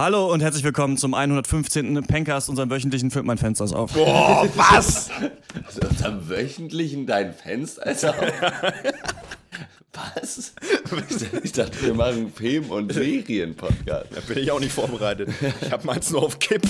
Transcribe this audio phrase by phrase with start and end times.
[0.00, 2.02] Hallo und herzlich willkommen zum 115.
[2.04, 3.92] Pencast, unserem wöchentlichen Film Mein Fenster ist auf.
[3.92, 5.10] Boah, was?
[5.66, 8.16] Also unserem wöchentlichen dein Fenster ist auf.
[9.92, 10.54] Was?
[11.42, 14.06] Ich dachte, wir machen einen Film- und Serien-Podcast.
[14.14, 15.28] Da bin ich auch nicht vorbereitet.
[15.60, 16.62] Ich hab meins nur auf Kipp.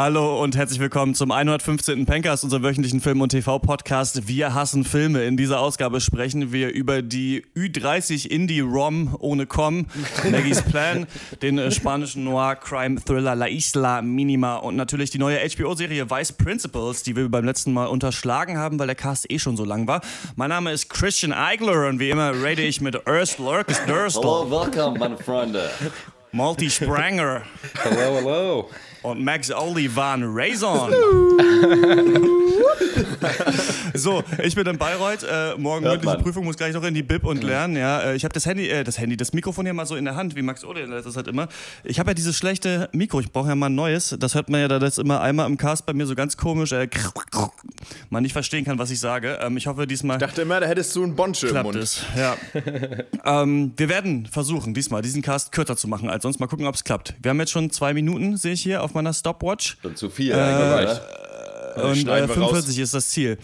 [0.00, 2.06] Hallo und herzlich willkommen zum 115.
[2.06, 4.28] Pencast, unserem wöchentlichen Film- und TV-Podcast.
[4.28, 5.24] Wir hassen Filme.
[5.24, 9.86] In dieser Ausgabe sprechen wir über die Ü30 Indie-Rom ohne Com,
[10.30, 11.08] Maggie's Plan,
[11.42, 17.16] den äh, spanischen Noir-Crime-Thriller La Isla Minima und natürlich die neue HBO-Serie Vice Principals, die
[17.16, 20.00] wir beim letzten Mal unterschlagen haben, weil der Cast eh schon so lang war.
[20.36, 24.48] Mein Name ist Christian Eigler und wie immer rede ich mit Ernst Lurkes Durstel, Hallo,
[24.48, 25.68] willkommen, meine Freunde.
[26.30, 27.42] Malti Spranger
[27.82, 28.70] Hello, hello.
[29.02, 30.92] Und Max Olivan Raison.
[33.94, 35.22] so, ich bin in Bayreuth.
[35.22, 36.22] Äh, morgen Hört mündliche man.
[36.22, 37.76] Prüfung, muss gleich noch in die Bib und lernen.
[37.76, 40.04] Ja, äh, ich habe das Handy, äh, das Handy, das Mikrofon hier mal so in
[40.04, 41.48] der Hand, wie Max Olivan das halt immer.
[41.84, 43.20] Ich habe ja dieses schlechte Mikro.
[43.20, 44.16] Ich brauche ja mal ein neues.
[44.18, 46.72] Das hört man ja da das immer einmal im Cast bei mir so ganz komisch.
[46.72, 46.88] Äh,
[48.10, 49.38] man nicht verstehen kann, was ich sage.
[49.42, 50.16] Ähm, ich hoffe diesmal.
[50.16, 51.76] Ich dachte immer, da hättest du einen Bonsche im Klappt Mund.
[51.76, 52.36] es, ja.
[53.42, 56.40] ähm, wir werden versuchen, diesmal diesen Cast kürzer zu machen als sonst.
[56.40, 57.14] Mal gucken, ob es klappt.
[57.22, 59.78] Wir haben jetzt schon zwei Minuten, sehe ich hier auf meiner Stopwatch.
[59.82, 60.32] Schon zu viel?
[60.32, 62.50] Und schneiden äh, wir raus.
[62.50, 63.38] 45 ist das Ziel.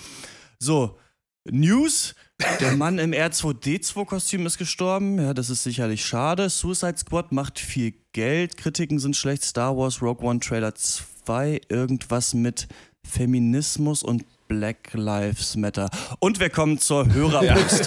[0.59, 0.99] So,
[1.45, 2.15] News.
[2.61, 5.21] Der Mann im R2D2-Kostüm ist gestorben.
[5.21, 6.51] Ja, das ist sicherlich schade.
[6.51, 8.57] Suicide Squad macht viel Geld.
[8.57, 9.45] Kritiken sind schlecht.
[9.45, 11.61] Star Wars Rogue One Trailer 2.
[11.69, 12.67] Irgendwas mit
[13.05, 15.89] Feminismus und Black Lives Matter.
[16.19, 17.87] Und wir kommen zur Hörerpost.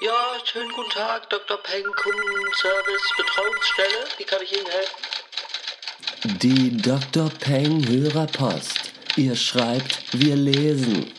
[0.00, 1.58] Ja, schönen guten Tag, Dr.
[1.62, 4.06] Peng, Kundenservice, Betreuungsstelle.
[4.16, 6.38] Wie kann ich Ihnen helfen?
[6.40, 7.28] Die Dr.
[7.38, 8.92] Peng Hörerpost.
[9.16, 11.12] Ihr schreibt, wir lesen.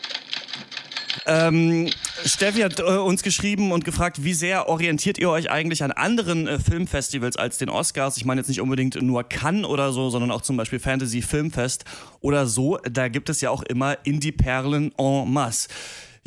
[1.26, 1.88] Ähm,
[2.24, 6.48] Steffi hat äh, uns geschrieben und gefragt, wie sehr orientiert ihr euch eigentlich an anderen
[6.48, 8.16] äh, Filmfestivals als den Oscars?
[8.16, 11.84] Ich meine jetzt nicht unbedingt nur Cannes oder so, sondern auch zum Beispiel Fantasy Filmfest
[12.18, 12.78] oder so.
[12.78, 15.68] Da gibt es ja auch immer Indie-Perlen en masse.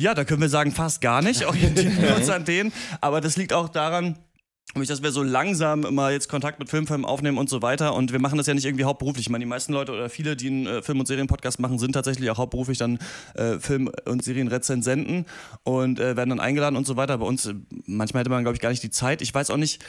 [0.02, 2.72] Ja, da können wir sagen, fast gar nicht orientieren wir uns an denen.
[3.00, 4.18] Aber das liegt auch daran,
[4.74, 7.94] Nämlich, dass wir so langsam immer jetzt Kontakt mit Filmfilmen aufnehmen und so weiter.
[7.94, 9.26] Und wir machen das ja nicht irgendwie hauptberuflich.
[9.26, 11.92] Ich meine, die meisten Leute oder viele, die einen äh, Film- und Serienpodcast machen, sind
[11.92, 12.98] tatsächlich auch hauptberuflich dann
[13.34, 15.26] äh, Film- und Serienrezensenten
[15.64, 17.18] und äh, werden dann eingeladen und so weiter.
[17.18, 19.20] Bei uns, äh, manchmal hätte man, glaube ich, gar nicht die Zeit.
[19.20, 19.84] Ich weiß auch nicht,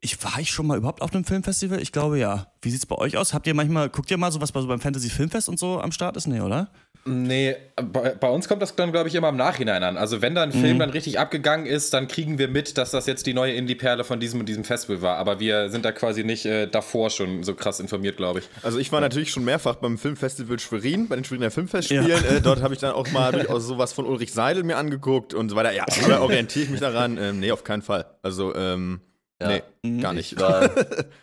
[0.00, 1.82] ich war ich schon mal überhaupt auf einem Filmfestival?
[1.82, 2.46] Ich glaube ja.
[2.62, 3.34] Wie sieht's bei euch aus?
[3.34, 5.80] Habt ihr manchmal, guckt ihr mal so was bei so beim Fantasy Filmfest und so
[5.80, 6.26] am Start ist?
[6.26, 6.70] Nee, oder?
[7.04, 9.96] Nee, bei, bei uns kommt das dann, glaube ich, immer im Nachhinein an.
[9.96, 13.06] Also, wenn da ein Film dann richtig abgegangen ist, dann kriegen wir mit, dass das
[13.06, 15.16] jetzt die neue Indie-Perle von diesem und diesem Festival war.
[15.16, 18.48] Aber wir sind da quasi nicht äh, davor schon so krass informiert, glaube ich.
[18.62, 22.24] Also ich war natürlich schon mehrfach beim Filmfestival Schwerin, bei den Schweriner Filmfestspielen.
[22.24, 25.48] Äh, dort habe ich dann auch mal durchaus sowas von Ulrich Seidel mir angeguckt und
[25.48, 25.72] so weiter.
[25.72, 27.16] Ja, aber orientiere ich mich daran?
[27.18, 28.04] Ähm, nee, auf keinen Fall.
[28.22, 29.00] Also, ähm,
[29.40, 30.32] nee, gar nicht.
[30.32, 30.64] Ich war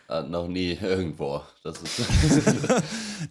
[0.08, 1.42] äh, noch nie irgendwo.
[1.64, 1.82] Ist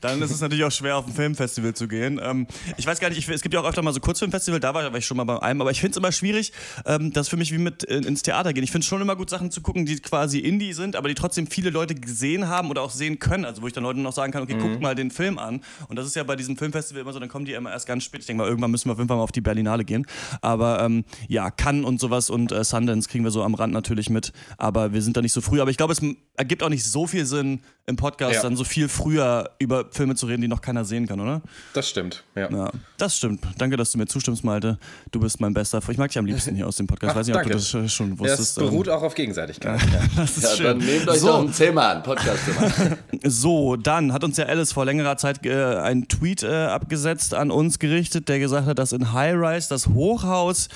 [0.02, 2.20] Dann ist es natürlich auch schwer, auf ein Filmfestival zu gehen.
[2.22, 2.48] Ähm,
[2.78, 4.94] ich weiß gar nicht, ich, es gibt ja auch öfter mal so Kurzfilmfestival, da war,
[4.94, 6.52] ich schon mal bei einem, aber ich finde es immer schwierig,
[6.86, 8.64] ähm, das für mich wie mit äh, ins Theater gehen.
[8.64, 11.16] Ich finde es schon immer gut, Sachen zu gucken, die quasi Indie sind, aber die
[11.16, 13.46] trotzdem viele Leute gesehen haben oder auch sehen können.
[13.46, 15.62] Also wo ich dann Leuten noch sagen kann, okay, guckt mal den Film an.
[15.88, 18.04] Und das ist ja bei diesem Filmfestival immer so, dann kommen die immer erst ganz
[18.04, 18.22] spät.
[18.22, 20.06] Ich denke mal, irgendwann müssen wir auf jeden Fall mal auf die Berlinale gehen.
[20.42, 24.10] Aber ähm, ja, Cannes und sowas und äh, Sundance kriegen wir so am Rand natürlich
[24.10, 25.62] mit, aber wir sind da nicht so früh.
[25.62, 26.02] Aber ich glaube, es
[26.36, 28.42] ergibt auch nicht so viel Sinn, im Podcast Ja.
[28.42, 31.42] dann so viel früher über Filme zu reden, die noch keiner sehen kann, oder?
[31.74, 32.50] Das stimmt, ja.
[32.50, 33.42] Ja, das stimmt.
[33.60, 34.80] Danke, dass du mir zustimmst, Malte.
[35.12, 35.94] Du bist mein bester Freund.
[35.94, 37.12] Ich mag dich am liebsten hier aus dem Podcast.
[37.14, 37.58] Ach, weiß nicht, ob danke.
[37.58, 38.58] du das äh, schon Das wusstest.
[38.58, 39.80] beruht auch auf Gegenseitigkeit.
[39.84, 40.66] Ähm, das ist ja, schön.
[40.66, 42.98] dann nehmt euch doch so, ein Zimmer an, Podcast-Zimmer.
[43.24, 47.52] so, dann hat uns ja Alice vor längerer Zeit äh, einen Tweet äh, abgesetzt, an
[47.52, 50.70] uns gerichtet, der gesagt hat, dass in High Rise das Hochhaus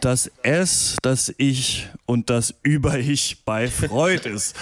[0.00, 4.54] das S, das Ich und das Über-Ich bei Freud ist.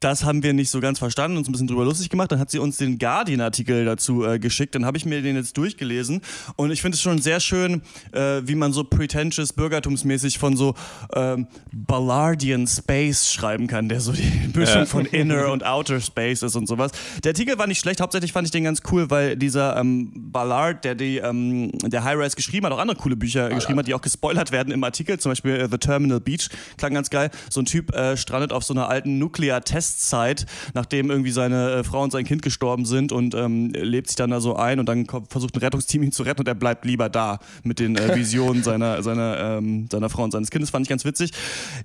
[0.00, 2.30] Das haben wir nicht so ganz verstanden, uns ein bisschen drüber lustig gemacht.
[2.30, 4.74] Dann hat sie uns den Guardian-Artikel dazu äh, geschickt.
[4.74, 6.20] Dann habe ich mir den jetzt durchgelesen.
[6.56, 7.82] Und ich finde es schon sehr schön,
[8.12, 10.74] äh, wie man so pretentious, bürgertumsmäßig von so
[11.14, 16.56] ähm, Ballardian Space schreiben kann, der so die Mischung von Inner und Outer Space ist
[16.56, 16.92] und sowas.
[17.24, 18.00] Der Artikel war nicht schlecht.
[18.00, 22.18] Hauptsächlich fand ich den ganz cool, weil dieser ähm, Ballard, der die, ähm, der High
[22.18, 25.18] Rise geschrieben hat, auch andere coole Bücher geschrieben hat, die auch gespoilert werden im Artikel.
[25.18, 27.30] Zum Beispiel äh, The Terminal Beach klang ganz geil.
[27.48, 30.44] So ein Typ äh, strandet auf so einer alten Nuclear Westside,
[30.74, 34.30] nachdem irgendwie seine äh, Frau und sein Kind gestorben sind und ähm, lebt sich dann
[34.30, 36.84] da so ein und dann kommt, versucht ein Rettungsteam ihn zu retten und er bleibt
[36.84, 40.70] lieber da mit den äh, Visionen seiner, seiner, ähm, seiner Frau und seines Kindes.
[40.70, 41.30] Fand ich ganz witzig.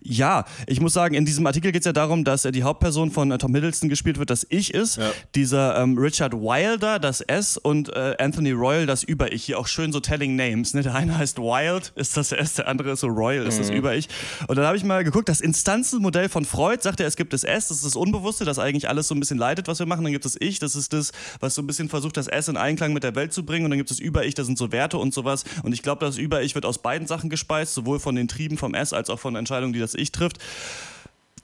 [0.01, 3.12] Ja, ich muss sagen, in diesem Artikel geht es ja darum, dass äh, die Hauptperson
[3.12, 4.97] von äh, Tom Hiddleston gespielt wird, das Ich ist.
[4.97, 5.12] Ja.
[5.36, 9.44] Dieser ähm, Richard Wilder, das S und äh, Anthony Royal, das Über-Ich.
[9.44, 10.74] Hier auch schön so Telling Names.
[10.74, 10.81] Ne?
[10.81, 13.62] Der eine heißt Wild, ist das S, der andere ist so Royal, ist mhm.
[13.62, 14.09] das Über-Ich.
[14.47, 17.44] Und dann habe ich mal geguckt, das Instanzenmodell von Freud sagt er, es gibt das
[17.44, 20.04] S, das ist das Unbewusste, das eigentlich alles so ein bisschen leitet, was wir machen.
[20.04, 22.58] Dann gibt es Ich, das ist das, was so ein bisschen versucht, das S in
[22.58, 23.66] Einklang mit der Welt zu bringen.
[23.66, 25.44] Und dann gibt es Über-Ich, das sind so Werte und sowas.
[25.64, 28.74] Und ich glaube, das Über-Ich wird aus beiden Sachen gespeist, sowohl von den Trieben vom
[28.74, 30.40] S als auch von Entscheidungen, die das Ich trifft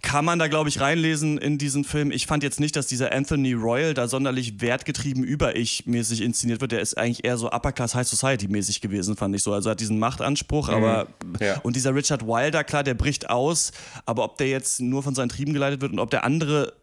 [0.02, 2.12] kann man da, glaube ich, reinlesen in diesen Film.
[2.12, 6.62] Ich fand jetzt nicht, dass dieser Anthony Royal da sonderlich wertgetrieben über ich mäßig inszeniert
[6.62, 6.72] wird.
[6.72, 9.54] Der ist eigentlich eher so Upper Class High Society mäßig gewesen, fand ich so.
[9.54, 10.76] Also hat diesen Machtanspruch, mhm.
[10.76, 11.08] aber
[11.40, 11.60] ja.
[11.62, 13.72] und dieser Richard Wilder, klar, der bricht aus,
[14.06, 16.74] aber ob der jetzt nur von seinen Trieben geleitet wird und ob der andere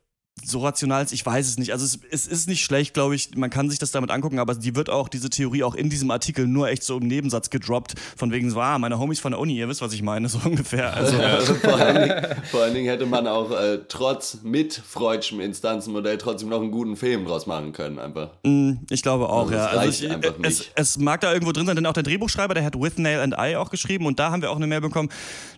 [0.42, 1.72] so rational ist, ich weiß es nicht.
[1.72, 3.36] Also es, es ist nicht schlecht, glaube ich.
[3.36, 6.10] Man kann sich das damit angucken, aber die wird auch, diese Theorie auch in diesem
[6.10, 7.94] Artikel nur echt so im Nebensatz gedroppt.
[8.16, 10.38] Von wegen so, ah, meine Homies von der Uni, ihr wisst, was ich meine, so
[10.44, 10.94] ungefähr.
[10.94, 15.40] Also, also vor, allen Dingen, vor, allen Dingen, hätte man auch äh, trotz mit Freudschem
[15.40, 18.30] Instanzenmodell trotzdem noch einen guten Film draus machen können, einfach.
[18.42, 19.66] Mm, ich glaube auch, also ja.
[19.66, 20.10] Also ich,
[20.42, 23.20] es, es, mag da irgendwo drin sein, denn auch der Drehbuchschreiber, der hat With Nail
[23.20, 25.08] and I auch geschrieben und da haben wir auch eine Mail bekommen,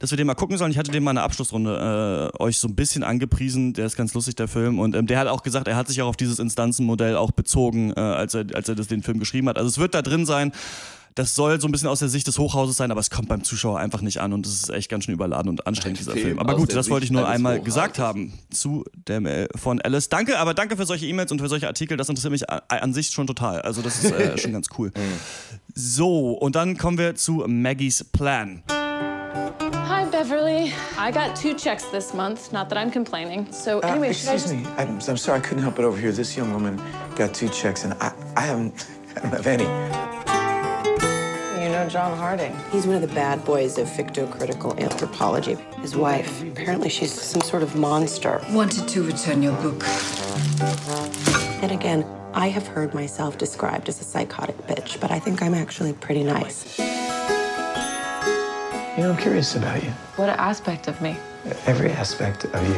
[0.00, 0.70] dass wir den mal gucken sollen.
[0.70, 3.72] Ich hatte den mal in der Abschlussrunde äh, euch so ein bisschen angepriesen.
[3.72, 4.65] Der ist ganz lustig, der Film.
[4.74, 7.92] Und ähm, der hat auch gesagt, er hat sich auch auf dieses Instanzenmodell auch bezogen,
[7.96, 9.56] äh, als, er, als er das, den Film geschrieben hat.
[9.56, 10.52] Also es wird da drin sein.
[11.14, 13.42] Das soll so ein bisschen aus der Sicht des Hochhauses sein, aber es kommt beim
[13.42, 16.24] Zuschauer einfach nicht an und es ist echt ganz schön überladen und anstrengend, dieser Film.
[16.24, 16.38] Film.
[16.38, 20.10] Aber gut, das wollte ich nur einmal gesagt haben zu der Mail von Alice.
[20.10, 21.96] Danke, aber danke für solche E-Mails und für solche Artikel.
[21.96, 23.62] Das interessiert mich an sich schon total.
[23.62, 24.88] Also, das ist äh, schon ganz cool.
[24.94, 25.00] Mhm.
[25.74, 28.62] So, und dann kommen wir zu Maggies Plan.
[30.16, 30.72] Beverly.
[30.96, 32.50] I got two checks this month.
[32.50, 33.52] Not that I'm complaining.
[33.52, 34.54] So uh, anyway, excuse just...
[34.54, 34.64] me.
[34.78, 36.10] I'm, I'm, sorry, I couldn't help but overhear.
[36.10, 36.80] This young woman
[37.16, 39.64] got two checks, and I, I haven't, I don't have any.
[41.62, 42.56] You know John Harding.
[42.72, 45.58] He's one of the bad boys of fictocritical anthropology.
[45.82, 48.42] His wife, apparently she's some sort of monster.
[48.52, 49.84] Wanted to return your book.
[51.62, 55.54] And again, I have heard myself described as a psychotic bitch, but I think I'm
[55.54, 56.95] actually pretty nice.
[58.96, 59.90] You know, I'm curious about you.
[60.16, 61.19] What aspect of me?
[61.66, 62.75] Every aspect of you.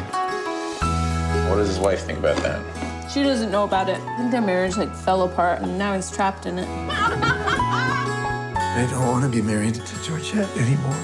[1.49, 2.61] What does his wife think about that?
[3.09, 4.01] She doesn't know about it.
[4.01, 6.67] I think their marriage like fell apart and now he's trapped in it.
[6.99, 10.97] I don't want to be married to Georgette anymore.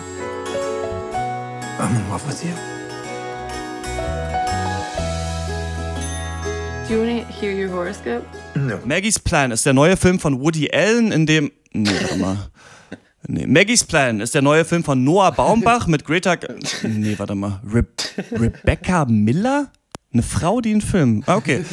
[1.79, 2.55] I'm in love with you.
[6.89, 8.27] Do you want to hear your horoscope?
[8.57, 8.81] No.
[8.85, 11.53] Maggie's Plan ist der neue Film von Woody Allen, in dem.
[11.73, 12.37] Nee, warte mal.
[13.27, 16.37] Nee, Maggie's Plan ist der neue Film von Noah Baumbach mit Greta.
[16.83, 17.61] Nee, warte mal.
[17.73, 17.85] Re
[18.33, 19.71] Rebecca Miller?
[20.13, 21.25] Eine Frau, die einen Film.
[21.27, 21.65] Ah, okay.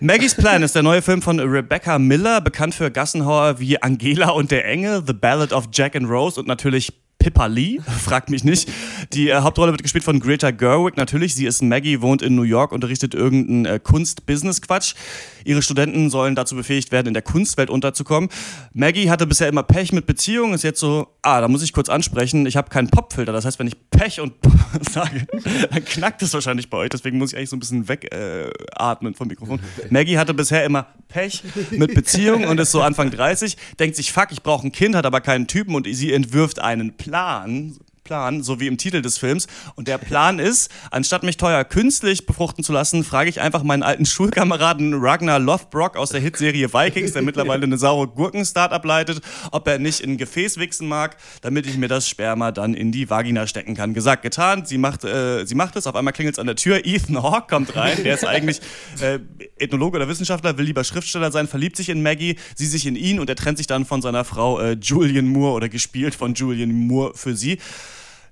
[0.00, 4.50] Maggie's Plan ist der neue Film von Rebecca Miller, bekannt für Gassenhauer wie Angela und
[4.50, 8.68] der Engel, The Ballad of Jack and Rose und natürlich Pippa Lee, fragt mich nicht.
[9.12, 10.96] Die äh, Hauptrolle wird gespielt von Greta Gerwig.
[10.96, 14.94] Natürlich, sie ist Maggie, wohnt in New York, unterrichtet irgendeinen äh, Kunst-Business-Quatsch.
[15.44, 18.30] Ihre Studenten sollen dazu befähigt werden, in der Kunstwelt unterzukommen.
[18.72, 21.88] Maggie hatte bisher immer Pech mit Beziehungen, ist jetzt so, ah, da muss ich kurz
[21.88, 23.32] ansprechen, ich habe keinen Popfilter.
[23.32, 24.34] Das heißt, wenn ich Pech und
[24.90, 25.26] sage,
[25.70, 26.90] dann knackt es wahrscheinlich bei euch.
[26.90, 29.60] Deswegen muss ich eigentlich so ein bisschen wegatmen äh, vom Mikrofon.
[29.90, 34.28] Maggie hatte bisher immer Pech mit Beziehungen und ist so Anfang 30, denkt sich, fuck,
[34.30, 37.76] ich brauche ein Kind, hat aber keinen Typen und sie entwirft einen Plan
[38.10, 39.46] Plan, so wie im Titel des Films.
[39.76, 43.84] Und der Plan ist, anstatt mich teuer künstlich befruchten zu lassen, frage ich einfach meinen
[43.84, 49.20] alten Schulkameraden Ragnar Lothbrok aus der Hitserie Vikings, der mittlerweile eine saure Gurken-Start leitet,
[49.52, 52.90] ob er nicht in ein Gefäß wichsen mag, damit ich mir das Sperma dann in
[52.90, 53.94] die Vagina stecken kann.
[53.94, 54.66] Gesagt, getan.
[54.66, 55.86] Sie macht, äh, sie macht es.
[55.86, 56.84] Auf einmal klingelt es an der Tür.
[56.84, 58.02] Ethan Hawke kommt rein.
[58.02, 58.60] Der ist eigentlich
[59.00, 59.20] äh,
[59.56, 63.20] Ethnologe oder Wissenschaftler, will lieber Schriftsteller sein, verliebt sich in Maggie, sie sich in ihn
[63.20, 66.72] und er trennt sich dann von seiner Frau äh, Julian Moore oder gespielt von Julian
[66.72, 67.60] Moore für sie.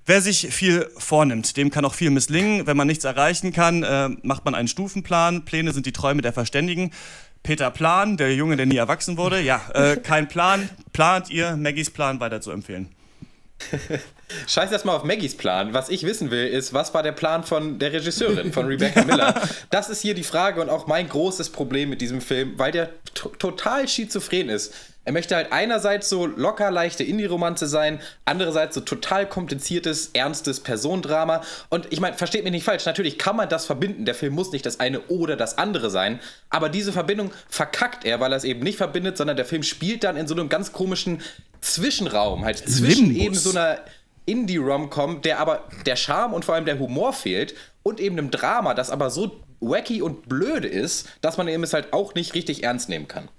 [0.09, 2.67] Wer sich viel vornimmt, dem kann auch viel misslingen.
[2.67, 5.45] Wenn man nichts erreichen kann, äh, macht man einen Stufenplan.
[5.45, 6.93] Pläne sind die Träume der Verständigen.
[7.43, 9.39] Peter Plan, der Junge, der nie erwachsen wurde.
[9.39, 10.71] Ja, äh, kein Plan.
[10.95, 12.89] Plant ihr, Maggies Plan weiter zu empfehlen?
[14.47, 15.75] Scheiß erstmal auf Maggies Plan.
[15.75, 19.35] Was ich wissen will, ist, was war der Plan von der Regisseurin, von Rebecca Miller?
[19.69, 22.89] Das ist hier die Frage und auch mein großes Problem mit diesem Film, weil der
[23.13, 24.73] total schizophren ist.
[25.09, 31.41] Er möchte halt einerseits so locker leichte Indie-Romanze sein, andererseits so total kompliziertes, ernstes Personendrama.
[31.71, 34.05] Und ich meine, versteht mich nicht falsch, natürlich kann man das verbinden.
[34.05, 36.21] Der Film muss nicht das eine oder das andere sein.
[36.51, 40.05] Aber diese Verbindung verkackt er, weil er es eben nicht verbindet, sondern der Film spielt
[40.05, 41.23] dann in so einem ganz komischen
[41.63, 43.25] Zwischenraum, halt zwischen Limbus.
[43.25, 43.79] eben so einer
[44.27, 48.75] Indie-Rom-Com, der aber der Charme und vor allem der Humor fehlt und eben einem Drama,
[48.75, 52.63] das aber so wacky und blöde ist, dass man eben es halt auch nicht richtig
[52.63, 53.31] ernst nehmen kann.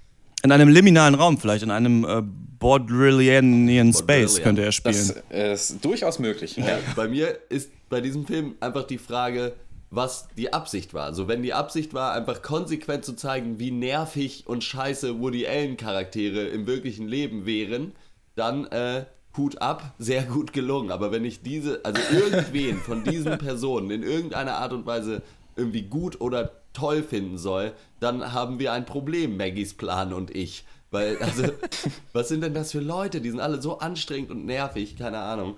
[0.44, 2.22] In einem liminalen Raum vielleicht, in einem äh,
[2.60, 5.14] Baudrillianian Space könnte er spielen.
[5.30, 6.58] Das ist durchaus möglich.
[6.58, 9.54] Ja, bei mir ist bei diesem Film einfach die Frage,
[9.92, 11.06] was die Absicht war.
[11.06, 15.78] Also wenn die Absicht war, einfach konsequent zu zeigen, wie nervig und scheiße Woody Allen
[15.78, 17.94] Charaktere im wirklichen Leben wären,
[18.36, 19.06] dann äh,
[19.36, 20.92] Hut ab, sehr gut gelungen.
[20.92, 25.22] Aber wenn ich diese, also irgendwen von diesen Personen in irgendeiner Art und Weise
[25.56, 30.66] irgendwie gut oder toll finden soll, dann haben wir ein Problem, Maggies Plan und ich.
[30.92, 31.44] Weil, also,
[32.14, 33.22] was sind denn das für Leute?
[33.22, 35.56] Die sind alle so anstrengend und nervig, keine Ahnung.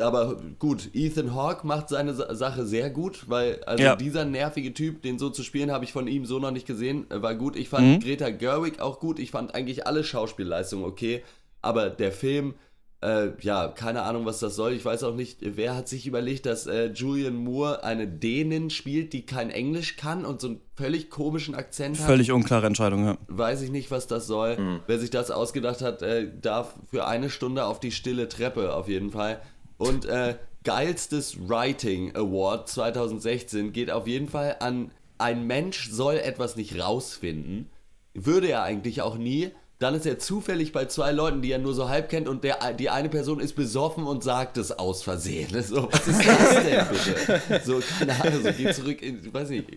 [0.00, 3.96] Aber gut, Ethan Hawke macht seine Sache sehr gut, weil also ja.
[3.96, 7.06] dieser nervige Typ, den so zu spielen, habe ich von ihm so noch nicht gesehen,
[7.08, 7.56] war gut.
[7.56, 8.00] Ich fand mhm.
[8.00, 9.18] Greta Gerwig auch gut.
[9.18, 11.24] Ich fand eigentlich alle Schauspielleistungen okay.
[11.62, 12.54] Aber der Film,
[13.02, 14.72] äh, ja, keine Ahnung, was das soll.
[14.72, 19.12] Ich weiß auch nicht, wer hat sich überlegt, dass äh, Julian Moore eine Dänin spielt,
[19.12, 22.06] die kein Englisch kann und so einen völlig komischen Akzent hat.
[22.06, 23.18] Völlig unklare Entscheidung, ja.
[23.28, 24.56] Weiß ich nicht, was das soll.
[24.56, 24.80] Mhm.
[24.86, 28.88] Wer sich das ausgedacht hat, äh, darf für eine Stunde auf die stille Treppe auf
[28.88, 29.40] jeden Fall.
[29.78, 36.56] Und äh, geilstes Writing Award 2016 geht auf jeden Fall an ein Mensch soll etwas
[36.56, 37.70] nicht rausfinden.
[38.14, 39.50] Würde er eigentlich auch nie.
[39.78, 42.72] Dann ist er zufällig bei zwei Leuten, die er nur so halb kennt und der,
[42.72, 45.48] die eine Person ist besoffen und sagt es aus Versehen.
[45.62, 47.62] So, was ist das denn bitte?
[47.64, 49.68] So, keine Ahnung, so, geh zurück in, weiß nicht,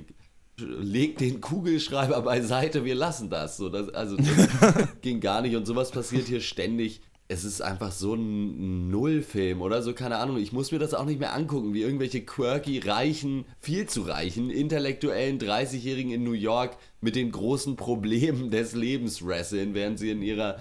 [0.58, 3.58] leg den Kugelschreiber beiseite, wir lassen das.
[3.58, 7.02] So, das also das ging gar nicht und sowas passiert hier ständig
[7.32, 10.38] es ist einfach so ein Nullfilm oder so, keine Ahnung.
[10.38, 14.50] Ich muss mir das auch nicht mehr angucken, wie irgendwelche quirky, reichen, viel zu reichen,
[14.50, 20.24] intellektuellen 30-Jährigen in New York mit den großen Problemen des Lebens wresteln, während sie in
[20.24, 20.58] ihrer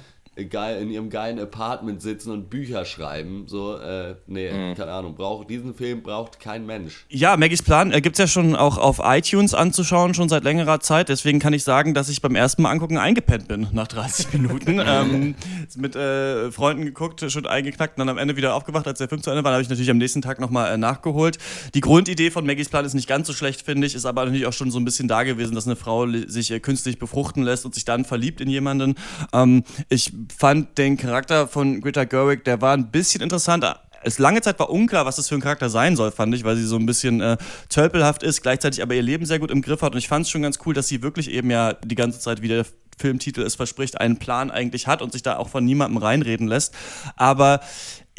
[0.47, 3.45] geil, in ihrem geilen Apartment sitzen und Bücher schreiben.
[3.47, 4.75] So, äh, nee, mhm.
[4.75, 5.15] keine Ahnung.
[5.15, 7.07] Braucht, diesen Film braucht kein Mensch.
[7.09, 10.81] Ja, Maggies Plan äh, gibt es ja schon auch auf iTunes anzuschauen, schon seit längerer
[10.81, 11.09] Zeit.
[11.09, 14.81] Deswegen kann ich sagen, dass ich beim ersten Mal angucken eingepennt bin nach 30 Minuten.
[14.85, 15.35] ähm,
[15.77, 19.23] mit äh, Freunden geguckt, schon eingeknackt und dann am Ende wieder aufgewacht, als der Film
[19.23, 19.53] zu Ende war.
[19.53, 21.39] habe ich natürlich am nächsten Tag nochmal äh, nachgeholt.
[21.75, 24.47] Die Grundidee von Maggies Plan ist nicht ganz so schlecht, finde ich, ist aber natürlich
[24.47, 27.65] auch schon so ein bisschen da gewesen, dass eine Frau sich äh, künstlich befruchten lässt
[27.65, 28.95] und sich dann verliebt in jemanden.
[29.33, 33.65] Ähm, ich fand den Charakter von Greta Gerwig, der war ein bisschen interessant.
[34.03, 36.57] Es lange Zeit war unklar, was das für ein Charakter sein soll, fand ich, weil
[36.57, 37.37] sie so ein bisschen äh,
[37.69, 39.93] tölpelhaft ist, gleichzeitig aber ihr Leben sehr gut im Griff hat.
[39.93, 42.41] Und ich fand es schon ganz cool, dass sie wirklich eben ja die ganze Zeit,
[42.43, 42.65] wie der
[42.97, 46.75] Filmtitel es verspricht, einen Plan eigentlich hat und sich da auch von niemandem reinreden lässt.
[47.17, 47.61] Aber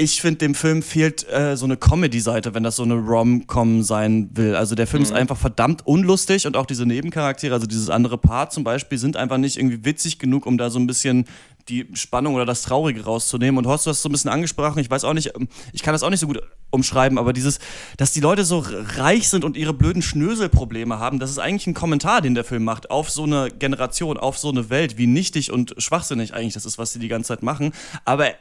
[0.02, 4.30] ich finde, dem Film fehlt äh, so eine Comedy-Seite, wenn das so eine Rom-Com sein
[4.34, 4.56] will.
[4.56, 5.08] Also der Film mhm.
[5.08, 9.18] ist einfach verdammt unlustig und auch diese Nebencharaktere, also dieses andere Paar zum Beispiel, sind
[9.18, 11.26] einfach nicht irgendwie witzig genug, um da so ein bisschen
[11.70, 13.58] die Spannung oder das Traurige rauszunehmen.
[13.58, 15.94] Und Horst, du hast so ein bisschen angesprochen, ich weiß auch nicht, ähm, ich kann
[15.94, 17.60] das auch nicht so gut umschreiben, aber dieses,
[17.98, 21.74] dass die Leute so reich sind und ihre blöden Schnöselprobleme haben, das ist eigentlich ein
[21.74, 25.52] Kommentar, den der Film macht, auf so eine Generation, auf so eine Welt, wie nichtig
[25.52, 27.72] und schwachsinnig eigentlich das ist, was sie die ganze Zeit machen.
[28.06, 28.32] Aber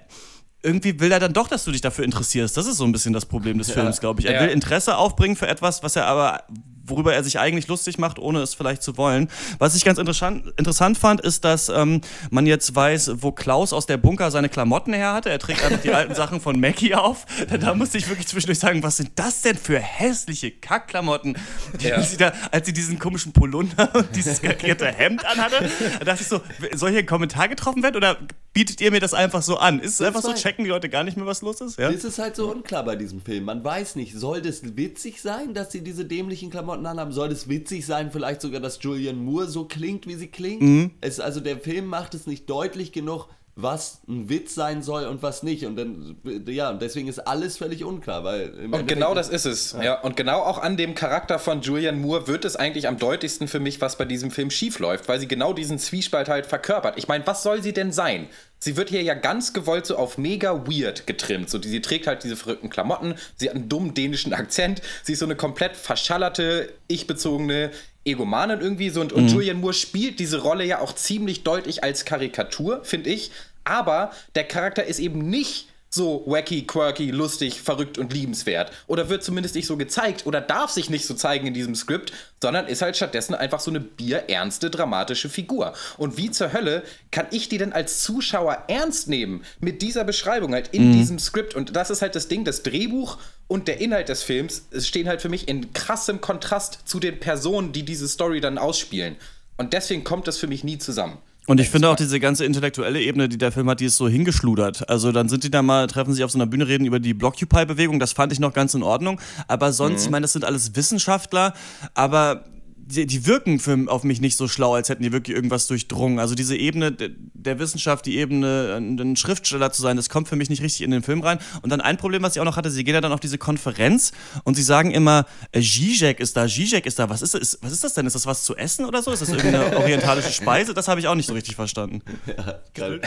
[0.62, 2.56] irgendwie will er dann doch, dass du dich dafür interessierst.
[2.56, 4.26] Das ist so ein bisschen das Problem des Films, glaube ich.
[4.26, 6.42] Er will Interesse aufbringen für etwas, was er aber
[6.88, 9.28] worüber er sich eigentlich lustig macht, ohne es vielleicht zu wollen.
[9.58, 13.86] Was ich ganz interessant, interessant fand, ist, dass ähm, man jetzt weiß, wo Klaus aus
[13.86, 15.30] der Bunker seine Klamotten her hatte.
[15.30, 17.26] Er trägt einfach die alten Sachen von Mackie auf.
[17.60, 21.36] Da musste ich wirklich zwischendurch sagen, was sind das denn für hässliche Kackklamotten,
[21.80, 22.00] die ja.
[22.02, 25.68] sie da, als sie diesen komischen Polunder und dieses karierte Hemd anhatte.
[25.98, 26.40] Da dachte ich so,
[26.74, 28.16] soll hier ein Kommentar getroffen werden oder
[28.52, 29.78] bietet ihr mir das einfach so an?
[29.78, 31.78] Ist es einfach so, checken die Leute gar nicht mehr, was los ist?
[31.78, 31.92] Ja?
[31.92, 33.44] Das ist halt so unklar bei diesem Film.
[33.44, 37.30] Man weiß nicht, soll das witzig sein, dass sie diese dämlichen Klamotten Klamotten anhaben, soll
[37.30, 40.62] es witzig sein, vielleicht sogar, dass Julian Moore so klingt, wie sie klingt.
[40.62, 40.90] Mhm.
[41.00, 43.28] Es, also der Film macht es nicht deutlich genug,
[43.60, 45.66] was ein Witz sein soll und was nicht.
[45.66, 46.16] Und dann,
[46.46, 48.68] ja, und deswegen ist alles völlig unklar, weil.
[48.70, 49.72] Und genau das ist es.
[49.72, 49.82] Ja.
[49.82, 50.00] ja.
[50.00, 53.58] Und genau auch an dem Charakter von Julian Moore wird es eigentlich am deutlichsten für
[53.58, 56.98] mich, was bei diesem Film schiefläuft, weil sie genau diesen Zwiespalt halt verkörpert.
[56.98, 58.28] Ich meine, was soll sie denn sein?
[58.60, 61.48] Sie wird hier ja ganz gewollt so auf mega weird getrimmt.
[61.48, 65.20] So, sie trägt halt diese verrückten Klamotten, sie hat einen dummen dänischen Akzent, sie ist
[65.20, 67.70] so eine komplett verschallerte, ich-bezogene
[68.04, 69.00] Egomanin irgendwie so.
[69.00, 69.22] Und, mhm.
[69.22, 73.30] und Julian Moore spielt diese Rolle ja auch ziemlich deutlich als Karikatur, finde ich.
[73.64, 78.72] Aber der Charakter ist eben nicht so wacky, quirky, lustig, verrückt und liebenswert.
[78.86, 82.12] Oder wird zumindest nicht so gezeigt oder darf sich nicht so zeigen in diesem Skript,
[82.42, 85.72] sondern ist halt stattdessen einfach so eine bierernste, dramatische Figur.
[85.96, 90.52] Und wie zur Hölle kann ich die denn als Zuschauer ernst nehmen mit dieser Beschreibung
[90.52, 90.92] halt in mhm.
[90.92, 91.54] diesem Skript?
[91.54, 95.22] Und das ist halt das Ding, das Drehbuch und der Inhalt des Films stehen halt
[95.22, 99.16] für mich in krassem Kontrast zu den Personen, die diese Story dann ausspielen.
[99.56, 101.18] Und deswegen kommt das für mich nie zusammen.
[101.48, 104.06] Und ich finde auch diese ganze intellektuelle Ebene, die der Film hat, die ist so
[104.06, 104.88] hingeschludert.
[104.88, 107.14] Also dann sind die da mal, treffen sich auf so einer Bühne, reden über die
[107.14, 109.18] Blockupy-Bewegung, das fand ich noch ganz in Ordnung.
[109.48, 110.04] Aber sonst, Mhm.
[110.04, 111.54] ich meine, das sind alles Wissenschaftler,
[111.94, 112.44] aber
[112.90, 116.18] die, die wirken für, auf mich nicht so schlau, als hätten die wirklich irgendwas durchdrungen.
[116.18, 120.28] Also diese Ebene de- der Wissenschaft, die Ebene, ein ein Schriftsteller zu sein, das kommt
[120.28, 121.38] für mich nicht richtig in den Film rein.
[121.62, 123.38] Und dann ein Problem, was ich auch noch hatte, sie gehen ja dann auf diese
[123.38, 124.12] Konferenz
[124.44, 127.10] und sie sagen immer, äh, Zizek ist da, Zizek ist da.
[127.10, 128.06] Was ist, ist, was ist das denn?
[128.06, 129.12] Ist das was zu essen oder so?
[129.12, 130.72] Ist das irgendeine orientalische Speise?
[130.74, 132.00] Das habe ich auch nicht so richtig verstanden.
[132.26, 133.00] Ja, geil.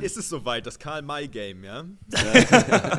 [0.00, 1.84] ist es soweit, das Karl-May-Game, ja?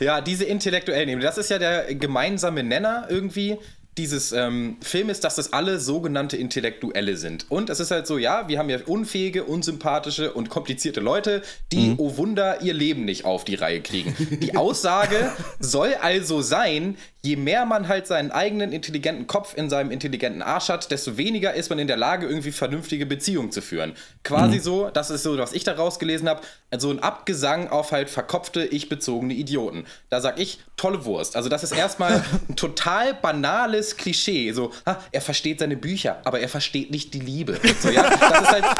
[0.00, 3.58] Ja, diese intellektuellen Ebene, das ist ja der gemeinsame Nenner irgendwie
[3.98, 7.50] dieses ähm, Filmes, dass das alle sogenannte Intellektuelle sind.
[7.50, 11.94] Und es ist halt so, ja, wir haben ja unfähige, unsympathische und komplizierte Leute, die,
[11.98, 14.16] oh Wunder, ihr Leben nicht auf die Reihe kriegen.
[14.40, 19.90] Die Aussage soll also sein, je mehr man halt seinen eigenen intelligenten Kopf in seinem
[19.90, 23.92] intelligenten Arsch hat, desto weniger ist man in der Lage, irgendwie vernünftige Beziehungen zu führen.
[24.24, 28.08] Quasi so, das ist so, was ich daraus gelesen habe, also ein Abgesang auf halt
[28.08, 29.84] verkopfte, ich-bezogene Idioten.
[30.08, 31.36] Da sag ich, tolle Wurst.
[31.36, 34.52] Also das ist erstmal ein total banales Klischee.
[34.52, 37.60] So, ah, er versteht seine Bücher, aber er versteht nicht die Liebe.
[37.80, 38.64] So, ja, das ist halt...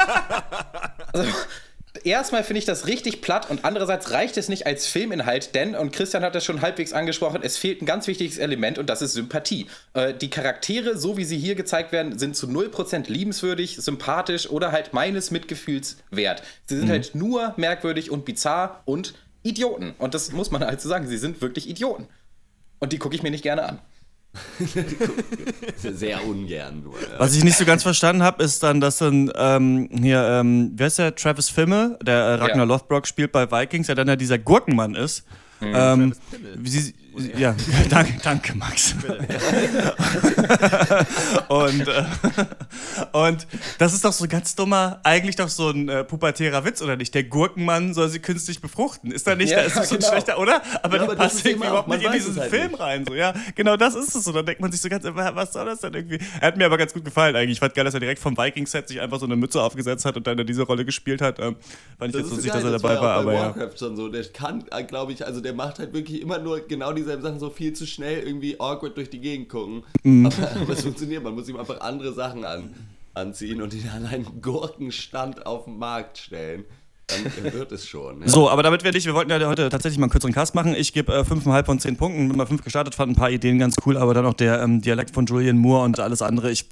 [1.13, 1.29] Also,
[2.03, 5.91] Erstmal finde ich das richtig platt und andererseits reicht es nicht als Filminhalt, denn, und
[5.91, 9.13] Christian hat das schon halbwegs angesprochen, es fehlt ein ganz wichtiges Element und das ist
[9.13, 9.67] Sympathie.
[9.93, 14.71] Äh, die Charaktere, so wie sie hier gezeigt werden, sind zu 0% liebenswürdig, sympathisch oder
[14.71, 16.41] halt meines Mitgefühls wert.
[16.65, 19.93] Sie sind halt nur merkwürdig und bizarr und Idioten.
[19.97, 22.07] Und das muss man halt so sagen, sie sind wirklich Idioten.
[22.79, 23.79] Und die gucke ich mir nicht gerne an.
[25.77, 26.93] Sehr ungern nur.
[26.93, 27.19] Ja.
[27.19, 30.87] Was ich nicht so ganz verstanden habe, ist dann, dass dann ähm, hier, ähm, wer
[30.87, 31.15] ist der?
[31.15, 32.63] Travis Fimmel, der äh, Ragnar Ja.
[32.63, 35.25] Lothbrok spielt bei Vikings, der dann ja dieser Gurkenmann ist.
[35.61, 36.13] Ähm,
[36.55, 36.93] wie sie,
[37.37, 37.55] ja,
[37.89, 38.95] danke, danke, Max.
[41.47, 42.03] und, äh,
[43.11, 46.81] und das ist doch so ein ganz dummer, eigentlich doch so ein äh, pubertärer Witz,
[46.81, 47.13] oder nicht?
[47.13, 49.11] Der Gurkenmann soll sie künstlich befruchten.
[49.11, 50.11] Ist da nicht, Ja, da ist das so ein genau.
[50.11, 50.61] schlechter, oder?
[50.83, 52.79] Aber Ja, das passt ist irgendwie überhaupt nicht in diesen es halt Film nicht.
[52.79, 53.05] rein.
[53.07, 54.27] So, ja, genau das ist es.
[54.27, 56.19] Und dann denkt man sich so ganz, was soll das denn irgendwie?
[56.39, 57.53] Er hat mir aber ganz gut gefallen eigentlich.
[57.53, 60.15] Ich fand geil, dass er direkt vom Vikings-Set sich einfach so eine Mütze aufgesetzt hat
[60.17, 61.39] und dann diese Rolle gespielt hat.
[61.39, 61.55] Ähm,
[61.97, 63.71] fand ich jetzt Das ist lustig, geil, dass er dabei ja war, auch aber ja.
[63.77, 64.09] Schon so.
[64.09, 67.49] Der kann, glaube ich, also der macht halt wirklich immer nur genau dieselben Sachen, so
[67.49, 69.83] viel zu schnell irgendwie awkward durch die Gegend gucken.
[70.03, 70.25] Mhm.
[70.25, 72.73] Aber, aber es funktioniert, man muss ihm einfach andere Sachen an,
[73.13, 76.65] anziehen und ihn an einen Gurkenstand auf den Markt stellen.
[77.07, 78.21] Dann wird es schon.
[78.21, 78.27] Ja.
[78.29, 80.75] So, aber damit wir nicht, wir wollten ja heute tatsächlich mal einen kürzeren Cast machen.
[80.75, 82.29] Ich gebe äh, 5,5 von 10 Punkten.
[82.29, 84.81] Bin mal 5 gestartet, fand ein paar Ideen ganz cool, aber dann auch der ähm,
[84.81, 86.51] Dialekt von Julian Moore und alles andere.
[86.51, 86.69] Ich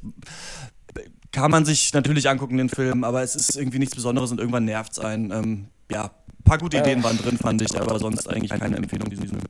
[1.32, 4.66] kann man sich natürlich angucken, den Film, aber es ist irgendwie nichts Besonderes und irgendwann
[4.66, 5.32] nervt es einen.
[5.32, 9.10] Ähm, ja, ein paar gute Ideen waren drin, fand ich, aber sonst eigentlich keine Empfehlung
[9.10, 9.42] diesen Film.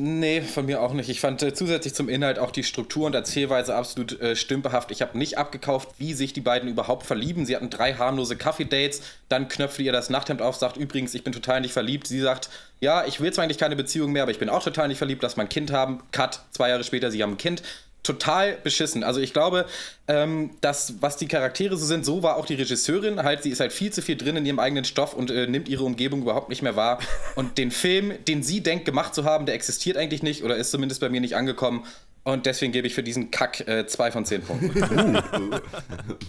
[0.00, 1.08] Nee, von mir auch nicht.
[1.08, 4.92] Ich fand äh, zusätzlich zum Inhalt auch die Struktur und Erzählweise absolut äh, stümperhaft.
[4.92, 7.44] Ich habe nicht abgekauft, wie sich die beiden überhaupt verlieben.
[7.44, 11.32] Sie hatten drei harmlose Kaffee-Dates, dann knöpft ihr das Nachthemd auf, sagt übrigens, ich bin
[11.32, 12.06] total nicht verliebt.
[12.06, 14.86] Sie sagt, ja, ich will zwar eigentlich keine Beziehung mehr, aber ich bin auch total
[14.86, 16.00] nicht verliebt, lass mal ein Kind haben.
[16.12, 17.64] Cut, zwei Jahre später, sie haben ein Kind.
[18.02, 19.04] Total beschissen.
[19.04, 19.66] Also ich glaube,
[20.06, 23.22] ähm, dass was die Charaktere so sind, so war auch die Regisseurin.
[23.22, 25.68] Halt, sie ist halt viel zu viel drin in ihrem eigenen Stoff und äh, nimmt
[25.68, 27.00] ihre Umgebung überhaupt nicht mehr wahr.
[27.34, 30.70] Und den Film, den sie denkt gemacht zu haben, der existiert eigentlich nicht oder ist
[30.70, 31.84] zumindest bei mir nicht angekommen.
[32.24, 35.20] Und deswegen gebe ich für diesen Kack äh, zwei von zehn Punkten.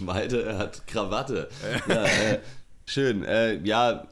[0.00, 1.48] Malte hat Krawatte.
[1.88, 2.38] Ja, äh,
[2.86, 3.24] schön.
[3.24, 4.06] Äh, ja,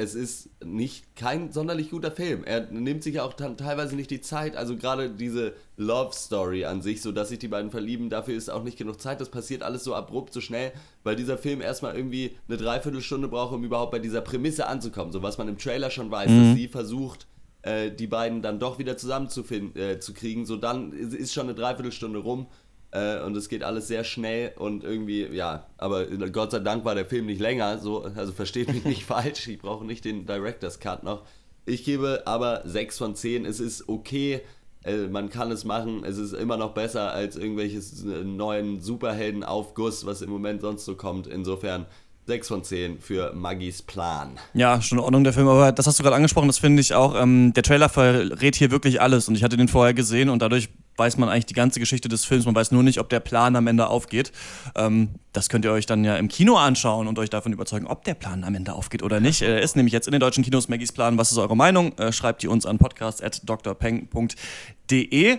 [0.00, 2.42] es ist nicht kein sonderlich guter Film.
[2.44, 4.56] Er nimmt sich auch dann teilweise nicht die Zeit.
[4.56, 8.48] Also gerade diese Love Story an sich, so dass sich die beiden verlieben, dafür ist
[8.48, 9.20] auch nicht genug Zeit.
[9.20, 10.72] Das passiert alles so abrupt, so schnell,
[11.04, 15.12] weil dieser Film erstmal irgendwie eine Dreiviertelstunde braucht, um überhaupt bei dieser Prämisse anzukommen.
[15.12, 17.26] So was man im Trailer schon weiß, dass sie versucht,
[17.62, 20.46] äh, die beiden dann doch wieder zusammenzufinden, äh, zu kriegen.
[20.46, 22.46] So dann ist schon eine Dreiviertelstunde rum.
[22.92, 26.94] Äh, und es geht alles sehr schnell und irgendwie, ja, aber Gott sei Dank war
[26.94, 30.80] der Film nicht länger, so, also versteht mich nicht falsch, ich brauche nicht den Director's
[30.80, 31.22] Cut noch.
[31.66, 34.40] Ich gebe aber 6 von 10, es ist okay,
[34.82, 40.06] äh, man kann es machen, es ist immer noch besser als irgendwelches äh, neuen Superhelden-Aufguss,
[40.06, 41.26] was im Moment sonst so kommt.
[41.26, 41.86] Insofern
[42.26, 44.38] 6 von 10 für Maggies Plan.
[44.54, 46.94] Ja, schon in Ordnung der Film, aber das hast du gerade angesprochen, das finde ich
[46.94, 47.20] auch.
[47.20, 50.70] Ähm, der Trailer verrät hier wirklich alles und ich hatte den vorher gesehen und dadurch
[51.00, 52.44] weiß man eigentlich die ganze Geschichte des Films.
[52.44, 54.30] Man weiß nur nicht, ob der Plan am Ende aufgeht.
[54.76, 58.04] Ähm, das könnt ihr euch dann ja im Kino anschauen und euch davon überzeugen, ob
[58.04, 59.42] der Plan am Ende aufgeht oder nicht.
[59.42, 61.18] Er ist nämlich jetzt in den deutschen Kinos Maggies Plan.
[61.18, 61.98] Was ist eure Meinung?
[61.98, 65.38] Äh, schreibt die uns an podcast.drpeng.de.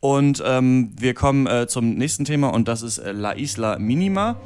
[0.00, 4.36] Und ähm, wir kommen äh, zum nächsten Thema und das ist äh, La Isla Minima.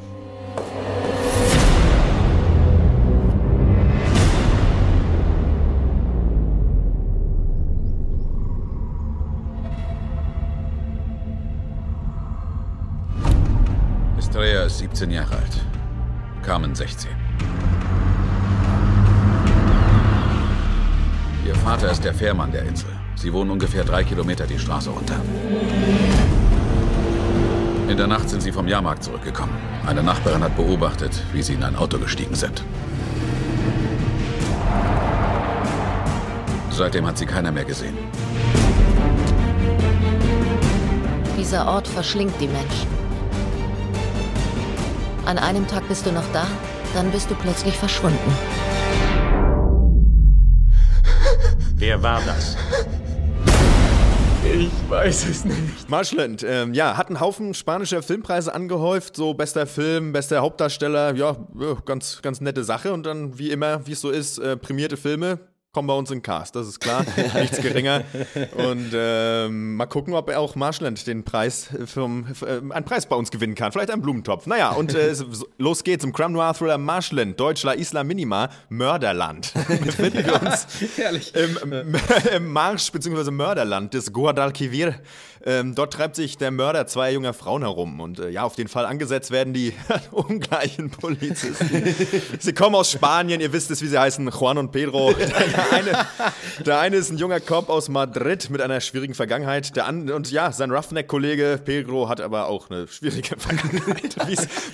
[14.37, 15.64] 17 Jahre alt.
[16.42, 17.11] Carmen 16.
[21.46, 22.90] Ihr Vater ist der Fährmann der Insel.
[23.14, 25.18] Sie wohnen ungefähr drei Kilometer die Straße runter.
[27.88, 29.55] In der Nacht sind sie vom Jahrmarkt zurückgekommen.
[29.87, 32.62] Eine Nachbarin hat beobachtet, wie sie in ein Auto gestiegen sind.
[36.70, 37.96] Seitdem hat sie keiner mehr gesehen.
[41.38, 42.96] Dieser Ort verschlingt die Menschen.
[45.27, 46.47] An einem Tag bist du noch da,
[46.95, 48.33] dann bist du plötzlich verschwunden.
[51.75, 52.57] Wer war das?
[54.45, 55.91] Ich weiß es nicht.
[55.91, 61.37] Marshland, ähm, ja, hat einen Haufen spanischer Filmpreise angehäuft, so bester Film, bester Hauptdarsteller, ja,
[61.85, 62.93] ganz, ganz nette Sache.
[62.93, 65.41] Und dann, wie immer, wie es so ist, äh, prämierte Filme,
[65.77, 67.05] kommen bei uns in Cast, das ist klar.
[67.35, 68.03] Nichts geringer.
[68.57, 73.15] Und ähm, mal gucken, ob er auch Marshland den Preis vom, äh, einen Preis bei
[73.15, 73.73] uns gewinnen kann.
[73.73, 74.47] Vielleicht einen Blumentopf.
[74.47, 75.15] Naja, und äh,
[75.59, 79.53] los geht's im Crime Noir Thriller Marshland, Deutsch La Isla Minima, Mörderland.
[79.85, 80.67] Befinden wir uns
[81.35, 81.95] im,
[82.35, 83.31] im Marsch- bzw.
[83.31, 84.95] Mörderland des Guadalquivir.
[85.47, 88.01] Ähm, dort treibt sich der Mörder zweier junger Frauen herum.
[88.01, 89.73] Und äh, ja, auf den Fall angesetzt werden die
[90.11, 91.95] ungleichen Polizisten.
[92.41, 95.13] sie kommen aus Spanien, ihr wisst es, wie sie heißen, Juan und Pedro.
[95.17, 96.07] Der eine,
[96.65, 99.77] der eine ist ein junger Cop aus Madrid mit einer schwierigen Vergangenheit.
[99.77, 104.17] Der andere, und ja, sein Roughneck-Kollege Pedro hat aber auch eine schwierige Vergangenheit.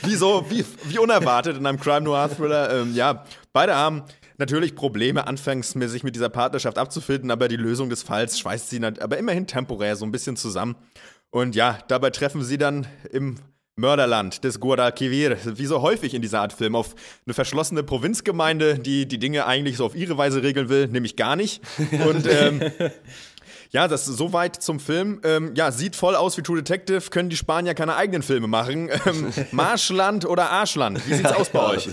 [0.02, 2.80] wie, so, wie, wie unerwartet in einem Crime-Noir-Thriller.
[2.80, 4.04] Ähm, ja, beide haben
[4.42, 8.84] natürlich Probleme, anfangs sich mit dieser Partnerschaft abzufinden, aber die Lösung des Falls schweißt sie
[8.84, 10.74] aber immerhin temporär so ein bisschen zusammen.
[11.30, 13.36] Und ja, dabei treffen sie dann im
[13.76, 19.06] Mörderland des Guadalquivir, wie so häufig in dieser Art Film, auf eine verschlossene Provinzgemeinde, die
[19.06, 21.62] die Dinge eigentlich so auf ihre Weise regeln will, nämlich gar nicht.
[22.06, 22.60] Und ähm,
[23.72, 25.22] ja, das ist soweit zum Film.
[25.24, 27.08] Ähm, ja, sieht voll aus wie True Detective.
[27.08, 28.90] Können die Spanier keine eigenen Filme machen?
[29.06, 31.00] Ähm, Marschland oder Arschland?
[31.08, 31.88] Wie sieht's aus bei euch?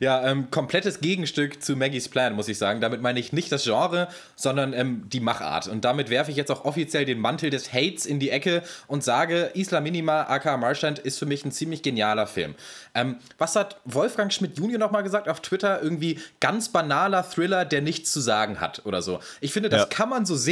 [0.00, 2.80] ja, ähm, komplettes Gegenstück zu Maggie's Plan, muss ich sagen.
[2.80, 5.68] Damit meine ich nicht das Genre, sondern ähm, die Machart.
[5.68, 9.04] Und damit werfe ich jetzt auch offiziell den Mantel des Hates in die Ecke und
[9.04, 12.54] sage, Isla Minima, aka Marschland, ist für mich ein ziemlich genialer Film.
[12.94, 15.82] Ähm, was hat Wolfgang Schmidt Junior nochmal gesagt auf Twitter?
[15.82, 19.20] Irgendwie ganz banaler Thriller, der nichts zu sagen hat oder so.
[19.42, 19.86] Ich finde, das ja.
[19.88, 20.45] kann man so sehen.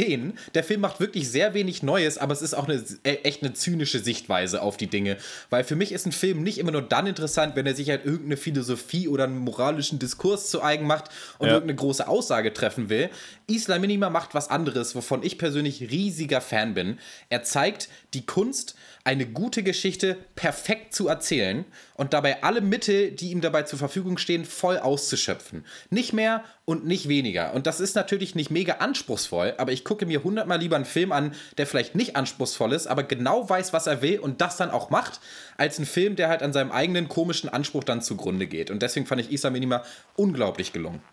[0.53, 3.53] Der Film macht wirklich sehr wenig Neues, aber es ist auch eine äh, echt eine
[3.53, 5.17] zynische Sichtweise auf die Dinge.
[5.49, 8.05] Weil für mich ist ein Film nicht immer nur dann interessant, wenn er sich halt
[8.05, 11.53] irgendeine Philosophie oder einen moralischen Diskurs zu eigen macht und ja.
[11.53, 13.09] irgendeine große Aussage treffen will.
[13.47, 16.99] Isla Minima macht was anderes, wovon ich persönlich riesiger Fan bin.
[17.29, 18.75] Er zeigt die Kunst,
[19.05, 21.63] eine gute Geschichte perfekt zu erzählen
[21.93, 25.63] und dabei alle Mittel, die ihm dabei zur Verfügung stehen, voll auszuschöpfen.
[25.91, 27.53] Nicht mehr und nicht weniger.
[27.53, 31.11] Und das ist natürlich nicht mega anspruchsvoll, aber ich gucke mir hundertmal lieber einen Film
[31.11, 34.71] an, der vielleicht nicht anspruchsvoll ist, aber genau weiß, was er will und das dann
[34.71, 35.19] auch macht,
[35.55, 38.71] als ein Film, der halt an seinem eigenen komischen Anspruch dann zugrunde geht.
[38.71, 39.83] Und deswegen fand ich Isa Minima
[40.15, 41.03] unglaublich gelungen.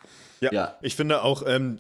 [0.41, 0.79] Ja, ja.
[0.81, 1.79] ich finde auch, ähm,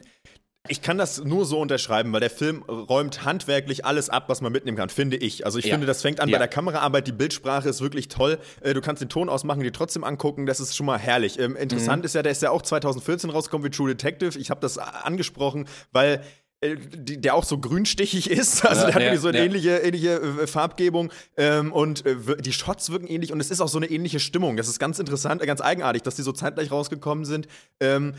[0.68, 4.52] ich kann das nur so unterschreiben, weil der Film räumt handwerklich alles ab, was man
[4.52, 5.44] mitnehmen kann, finde ich.
[5.44, 5.72] Also ich ja.
[5.72, 6.36] finde, das fängt an ja.
[6.36, 8.38] bei der Kameraarbeit, die Bildsprache ist wirklich toll.
[8.60, 11.38] Äh, du kannst den Ton ausmachen, die trotzdem angucken, das ist schon mal herrlich.
[11.40, 12.06] Ähm, interessant mhm.
[12.06, 14.38] ist ja, der ist ja auch 2014 rausgekommen wie True Detective.
[14.38, 16.22] Ich habe das angesprochen, weil
[16.60, 18.64] äh, der auch so grünstichig ist.
[18.64, 19.44] Also ja, der hat ja, so eine ja.
[19.44, 22.04] ähnliche, ähnliche äh, Farbgebung ähm, und
[22.38, 24.56] die Shots wirken ähnlich und es ist auch so eine ähnliche Stimmung.
[24.56, 27.48] Das ist ganz interessant, ganz eigenartig, dass die so zeitgleich rausgekommen sind.
[27.80, 28.14] Ähm,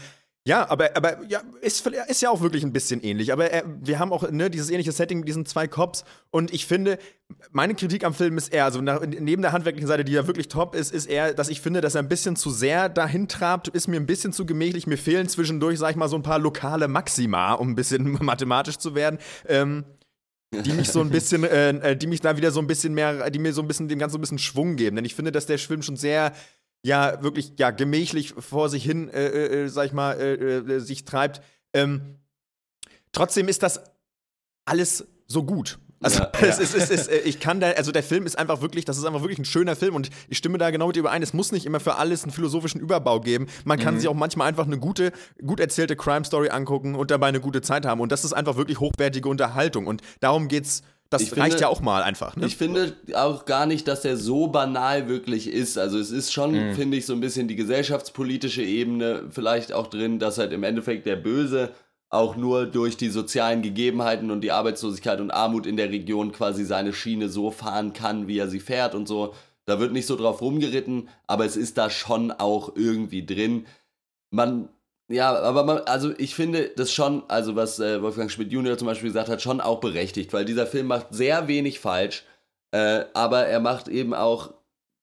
[0.46, 3.32] ja, aber, aber ja, ist, ist ja auch wirklich ein bisschen ähnlich.
[3.32, 6.04] Aber er, wir haben auch ne, dieses ähnliche Setting mit diesen zwei Cops.
[6.32, 7.00] Und ich finde,
[7.52, 10.50] meine Kritik am Film ist eher, also nach, neben der handwerklichen Seite, die ja wirklich
[10.50, 13.70] top ist, ist eher, dass ich finde, dass er ein bisschen zu sehr dahin trabt,
[13.70, 14.86] ist mir ein bisschen zu gemächlich.
[14.86, 18.78] Mir fehlen zwischendurch, sag ich mal, so ein paar lokale Maxima, um ein bisschen mathematisch
[18.78, 19.20] zu werden.
[19.48, 19.86] Ähm,
[20.52, 23.30] die mich so ein bisschen, äh, äh, die mich da wieder so ein bisschen mehr,
[23.32, 24.98] die mir so ein bisschen dem Ganzen so ein bisschen Schwung geben.
[24.98, 26.34] Denn ich finde, dass der Film schon sehr
[26.84, 30.80] ja wirklich ja gemächlich vor sich hin, äh, äh, äh sag ich mal, äh, äh,
[30.80, 31.42] sich treibt.
[31.74, 32.20] Ähm,
[33.12, 33.82] trotzdem ist das
[34.66, 35.80] alles so gut.
[36.02, 36.64] Also ja, es, ja.
[36.64, 39.22] Ist, es, ist, ich kann da, also der Film ist einfach wirklich, das ist einfach
[39.22, 41.24] wirklich ein schöner Film und ich stimme da genau mit überein.
[41.24, 43.48] Es muss nicht immer für alles einen philosophischen Überbau geben.
[43.64, 44.00] Man kann mhm.
[44.00, 45.14] sich auch manchmal einfach eine gute,
[45.46, 48.02] gut erzählte Crime Story angucken und dabei eine gute Zeit haben.
[48.02, 49.88] Und das ist einfach wirklich hochwertige Unterhaltung.
[49.88, 52.36] Und darum geht's das ich reicht finde, ja auch mal einfach.
[52.36, 52.46] Ne?
[52.46, 55.78] Ich finde auch gar nicht, dass er so banal wirklich ist.
[55.78, 56.76] Also es ist schon, mhm.
[56.76, 61.06] finde ich, so ein bisschen die gesellschaftspolitische Ebene vielleicht auch drin, dass halt im Endeffekt
[61.06, 61.72] der Böse
[62.10, 66.64] auch nur durch die sozialen Gegebenheiten und die Arbeitslosigkeit und Armut in der Region quasi
[66.64, 69.34] seine Schiene so fahren kann, wie er sie fährt und so.
[69.66, 73.66] Da wird nicht so drauf rumgeritten, aber es ist da schon auch irgendwie drin.
[74.30, 74.70] Man
[75.14, 78.88] ja, aber man, also ich finde das schon, also was äh, Wolfgang Schmidt Junior zum
[78.88, 82.24] Beispiel gesagt hat, schon auch berechtigt, weil dieser Film macht sehr wenig falsch,
[82.72, 84.54] äh, aber er macht eben auch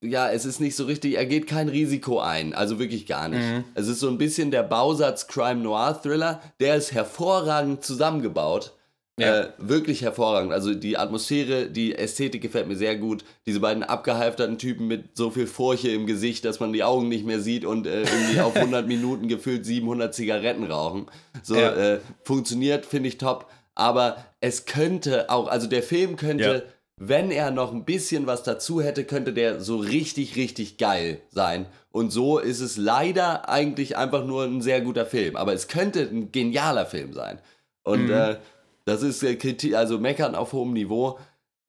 [0.03, 3.43] ja, es ist nicht so richtig, er geht kein Risiko ein, also wirklich gar nicht.
[3.43, 3.63] Mhm.
[3.75, 8.73] Es ist so ein bisschen der Bausatz Crime Noir Thriller, der ist hervorragend zusammengebaut.
[9.21, 9.39] Ja.
[9.41, 10.51] Äh, wirklich hervorragend.
[10.51, 13.23] Also die Atmosphäre, die Ästhetik gefällt mir sehr gut.
[13.45, 17.25] Diese beiden abgehalfterten Typen mit so viel Furche im Gesicht, dass man die Augen nicht
[17.25, 21.05] mehr sieht und äh, irgendwie auf 100 Minuten gefühlt 700 Zigaretten rauchen.
[21.43, 21.73] So Ja.
[21.73, 23.47] äh, funktioniert, finde ich top.
[23.75, 26.73] Aber es könnte auch, also der Film könnte, Ja.
[26.97, 31.65] wenn er noch ein bisschen was dazu hätte, könnte der so richtig, richtig geil sein.
[31.91, 35.35] Und so ist es leider eigentlich einfach nur ein sehr guter Film.
[35.35, 37.39] Aber es könnte ein genialer Film sein.
[37.83, 38.11] Und Mhm.
[38.13, 38.35] äh,
[38.91, 41.17] das ist äh, Kritik, also meckern auf hohem Niveau.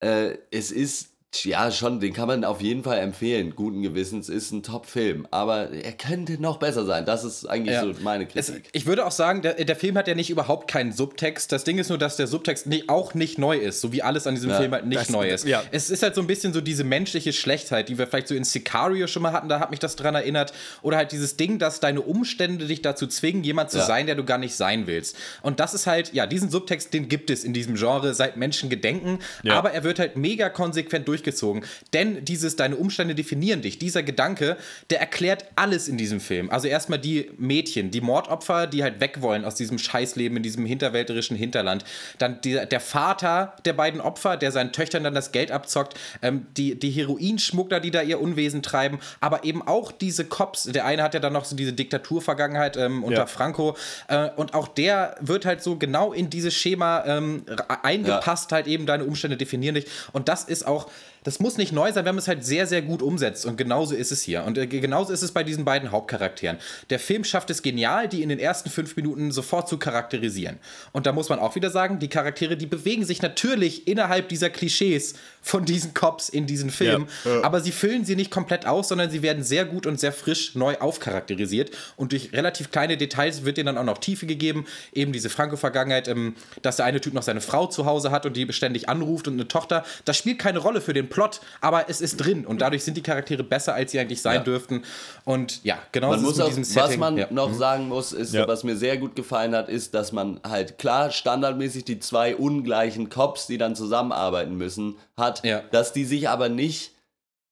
[0.00, 1.11] Äh, es ist,
[1.44, 3.54] ja, schon, den kann man auf jeden Fall empfehlen.
[3.56, 5.26] Guten Gewissens ist ein Top-Film.
[5.30, 7.06] Aber er könnte noch besser sein.
[7.06, 7.82] Das ist eigentlich Ja.
[7.82, 8.68] so meine Es, Kritik.
[8.72, 11.50] ich würde auch sagen, der, der Film hat ja nicht überhaupt keinen Subtext.
[11.50, 14.26] Das Ding ist nur, dass der Subtext nicht, auch nicht neu ist, so wie alles
[14.26, 15.46] an diesem Ja, Film halt nicht das- neu ist.
[15.46, 15.62] ja.
[15.72, 18.44] Es ist halt so ein bisschen so diese menschliche Schlechtheit, die wir vielleicht so in
[18.44, 20.52] Sicario schon mal hatten, da hat mich das dran erinnert.
[20.82, 23.86] Oder halt dieses Ding, dass deine Umstände dich dazu zwingen, jemand zu Ja.
[23.86, 25.16] sein, der du gar nicht sein willst.
[25.40, 28.68] Und das ist halt, ja, diesen Subtext, den gibt es in diesem Genre seit Menschen
[28.68, 29.54] gedenken, Ja.
[29.54, 31.64] aber er wird halt mega konsequent durchgezogen.
[31.92, 34.56] Denn dieses, deine Umstände definieren dich, dieser Gedanke,
[34.90, 36.50] der erklärt alles in diesem Film.
[36.50, 40.66] Also erstmal die Mädchen, die Mordopfer, die halt weg wollen aus diesem Scheißleben in diesem
[40.66, 41.84] hinterwälterischen Hinterland.
[42.18, 45.98] Dann die, der Vater der beiden Opfer, der seinen Töchtern dann das Geld abzockt.
[46.20, 48.98] Ähm, die, die Heroinschmuggler, die da ihr Unwesen treiben.
[49.20, 50.64] Aber eben auch diese Cops.
[50.64, 53.26] Der eine hat ja dann noch so diese Diktaturvergangenheit ähm, unter Ja.
[53.26, 53.76] Franco.
[54.08, 57.44] Äh, und auch der wird halt so genau in dieses Schema ähm,
[57.82, 59.86] eingepasst, halt eben deine Umstände definieren dich.
[60.12, 60.88] Und das ist auch,
[61.24, 63.46] das muss nicht neu sein, wenn man es halt sehr, sehr gut umsetzt.
[63.46, 64.44] Und genauso ist es hier.
[64.44, 66.58] Und äh, genauso ist es bei diesen beiden Hauptcharakteren.
[66.90, 70.58] Der Film schafft es genial, die in den ersten fünf Minuten sofort zu charakterisieren.
[70.92, 74.50] Und da muss man auch wieder sagen, die Charaktere, die bewegen sich natürlich innerhalb dieser
[74.50, 77.08] Klischees von diesen Cops in diesen Filmen.
[77.24, 77.36] Ja.
[77.36, 77.44] Ja.
[77.44, 80.54] Aber sie füllen sie nicht komplett aus, sondern sie werden sehr gut und sehr frisch
[80.54, 81.70] neu aufcharakterisiert.
[81.96, 84.66] Und durch relativ kleine Details wird ihnen dann auch noch Tiefe gegeben.
[84.92, 88.36] Eben diese Franco-Vergangenheit, ähm, dass der eine Typ noch seine Frau zu Hause hat und
[88.36, 89.84] die beständig anruft und eine Tochter.
[90.04, 92.44] Das spielt keine Rolle für den Plot, aber es ist drin.
[92.46, 94.42] Und dadurch sind die Charaktere besser, als sie eigentlich sein Ja.
[94.42, 94.82] dürften.
[95.24, 96.90] Und ja, genau Man so muss ist es auch, mit diesem Setting.
[96.90, 97.26] was man ja.
[97.30, 97.54] noch Mhm.
[97.58, 98.48] sagen muss, ist, Ja.
[98.48, 103.08] was mir sehr gut gefallen hat, ist, dass man halt klar standardmäßig die zwei ungleichen
[103.10, 105.62] Cops, die dann zusammenarbeiten müssen, hat, Ja.
[105.70, 106.92] dass die sich aber nicht,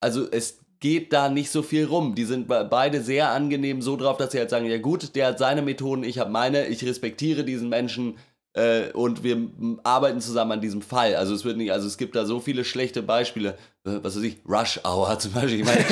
[0.01, 2.15] also es geht da nicht so viel rum.
[2.15, 5.27] Die sind be- beide sehr angenehm so drauf, dass sie halt sagen, ja gut, der
[5.27, 8.17] hat seine Methoden, ich habe meine, ich respektiere diesen Menschen,
[8.53, 9.37] äh, und wir
[9.85, 11.15] arbeiten zusammen an diesem Fall.
[11.15, 13.51] Also es wird nicht, also es gibt da so viele schlechte Beispiele.
[13.87, 15.61] Äh, Was weiß ich, Rush Hour zum Beispiel.
[15.61, 15.85] Ich meine,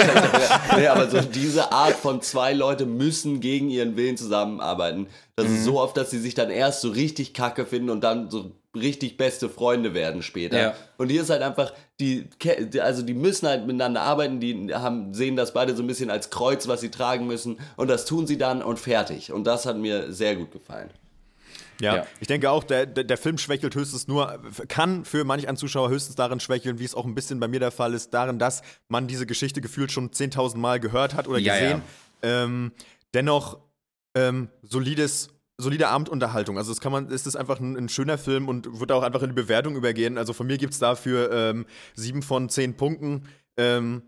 [0.76, 5.06] nee, aber so diese Art von zwei Leute müssen gegen ihren Willen zusammenarbeiten.
[5.36, 8.28] Das ist so oft, dass sie sich dann erst so richtig kacke finden und dann
[8.28, 10.60] so richtig beste Freunde werden später.
[10.60, 10.74] Ja.
[10.96, 12.28] Und hier ist halt einfach, die,
[12.80, 16.30] also die müssen halt miteinander arbeiten, die haben, sehen das beide so ein bisschen als
[16.30, 17.58] Kreuz, was sie tragen müssen.
[17.76, 19.32] Und das tun sie dann und fertig.
[19.32, 20.90] Und das hat mir sehr gut gefallen.
[21.80, 22.06] Ja, Ja.
[22.20, 25.90] ich denke auch, der, der, der Film schwächelt höchstens nur, kann für manch einen Zuschauer
[25.90, 28.62] höchstens darin schwächeln, wie es auch ein bisschen bei mir der Fall ist, darin, dass
[28.88, 31.82] man diese Geschichte gefühlt schon 10.000 Mal gehört hat oder Ja, gesehen.
[32.22, 32.72] Ähm,
[33.14, 33.58] dennoch
[34.16, 36.58] ähm, solides, solide Abendunterhaltung.
[36.58, 39.22] Also es kann man, es ist einfach ein, ein schöner Film und wird auch einfach
[39.22, 40.18] in die Bewertung übergehen.
[40.18, 43.28] Also von mir gibt es dafür ähm, sieben von zehn Punkten.
[43.56, 44.02] Ähm,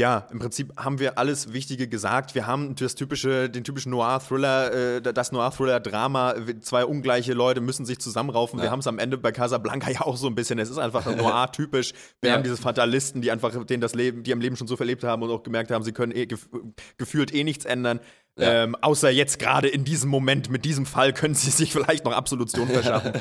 [0.00, 2.34] ja, im Prinzip haben wir alles Wichtige gesagt.
[2.34, 6.34] Wir haben das typische, den typischen Noir-Thriller, äh, das Noir-Thriller-Drama.
[6.60, 8.60] Zwei ungleiche Leute müssen sich zusammenraufen.
[8.62, 10.58] Wir haben es am Ende bei Casablanca ja auch so ein bisschen.
[10.58, 11.92] Es ist einfach Noir-typisch.
[12.22, 12.36] Wir Ja.
[12.36, 15.22] haben diese Fatalisten, die einfach denen das Leben, die am Leben schon so verlebt haben
[15.22, 16.48] und auch gemerkt haben, sie können eh, gef
[16.96, 18.00] gefühlt eh nichts ändern.
[18.38, 18.64] Ja.
[18.64, 22.12] Ähm, außer jetzt gerade in diesem Moment, mit diesem Fall, können sie sich vielleicht noch
[22.12, 23.12] Absolution verschaffen.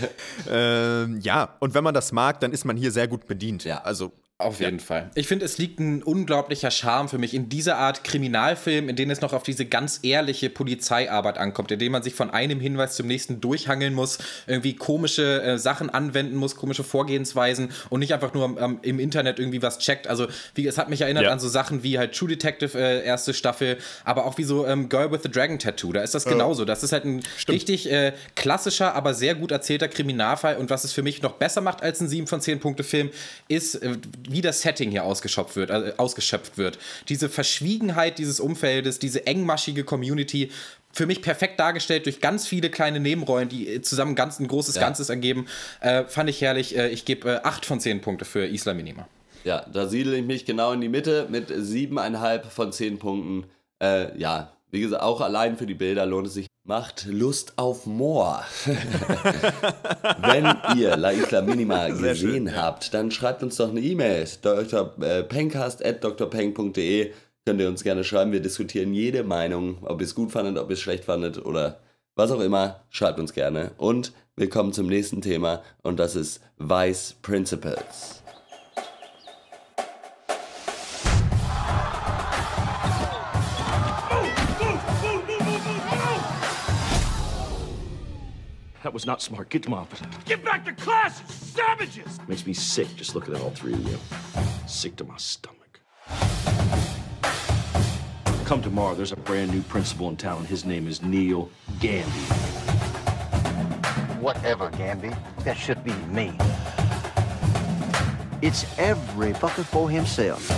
[0.49, 3.65] ähm, ja, und wenn man das mag, dann ist man hier sehr gut bedient.
[3.65, 3.81] Ja.
[3.81, 5.09] Also Auf jeden Fall.
[5.15, 9.11] Ich finde, es liegt ein unglaublicher Charme für mich in dieser Art Kriminalfilm, in denen
[9.11, 12.95] es noch auf diese ganz ehrliche Polizeiarbeit ankommt, in dem man sich von einem Hinweis
[12.95, 18.33] zum nächsten durchhangeln muss, irgendwie komische äh, Sachen anwenden muss, komische Vorgehensweisen und nicht einfach
[18.33, 20.07] nur ähm, im Internet irgendwie was checkt.
[20.07, 21.31] Also, wie, es hat mich erinnert Ja.
[21.31, 24.89] an so Sachen wie halt True Detective äh, erste Staffel, aber auch wie so ähm,
[24.89, 25.91] Girl with the Dragon Tattoo.
[25.93, 26.65] Da ist das genauso.
[26.65, 30.57] Das ist halt ein richtig äh, klassischer, aber sehr gut erzählter Kriminalfall.
[30.57, 33.09] Und was es für mich noch besser macht als ein 7 von 10 Punkte Film,
[33.47, 33.97] ist, äh,
[34.31, 36.77] wie das Setting hier ausgeschöpft wird, äh, ausgeschöpft wird.
[37.09, 40.51] Diese Verschwiegenheit dieses Umfeldes, diese engmaschige Community,
[40.93, 44.75] für mich perfekt dargestellt durch ganz viele kleine Nebenrollen, die äh, zusammen ganz, ein großes
[44.75, 44.81] Ja.
[44.81, 45.45] Ganzes ergeben.
[45.79, 46.77] Äh, fand ich herrlich.
[46.77, 49.07] Äh, ich gebe äh, 8 von 10 Punkte für Isla Minima.
[49.43, 53.45] Ja, da siedle ich mich genau in die Mitte mit siebeneinhalb von zehn Punkten.
[53.79, 56.47] Äh, ja, Wie gesagt, auch allein für die Bilder lohnt es sich.
[56.63, 58.41] Macht Lust auf more.
[60.19, 60.45] Wenn
[60.77, 64.27] ihr La Isla Minima gesehen schön, habt, dann schreibt uns doch eine E-Mail.
[64.41, 67.13] drpencast.drpeng.de
[67.45, 68.31] Könnt ihr uns gerne schreiben.
[68.31, 71.79] Wir diskutieren jede Meinung, ob ihr es gut fandet, ob ihr es schlecht fandet oder
[72.15, 72.81] was auch immer.
[72.89, 73.71] Schreibt uns gerne.
[73.77, 78.20] Und wir kommen zum nächsten Thema und das ist Vice Principles.
[88.83, 89.49] That was not smart.
[89.49, 90.07] Get them off it.
[90.25, 92.19] Get back to class, you savages!
[92.27, 93.97] Makes me sick just looking at all three of you.
[94.67, 95.79] Sick to my stomach.
[98.45, 100.45] Come tomorrow, there's a brand new principal in town.
[100.45, 102.09] His name is Neil Gandy.
[104.19, 105.15] Whatever, Gamby.
[105.43, 106.33] That should be me.
[108.41, 110.49] It's every fucker for himself.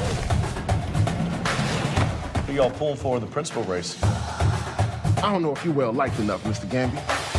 [2.48, 4.02] Who y'all pulling for in the principal race?
[4.04, 6.66] I don't know if you're well liked enough, Mr.
[6.68, 7.33] Gamby.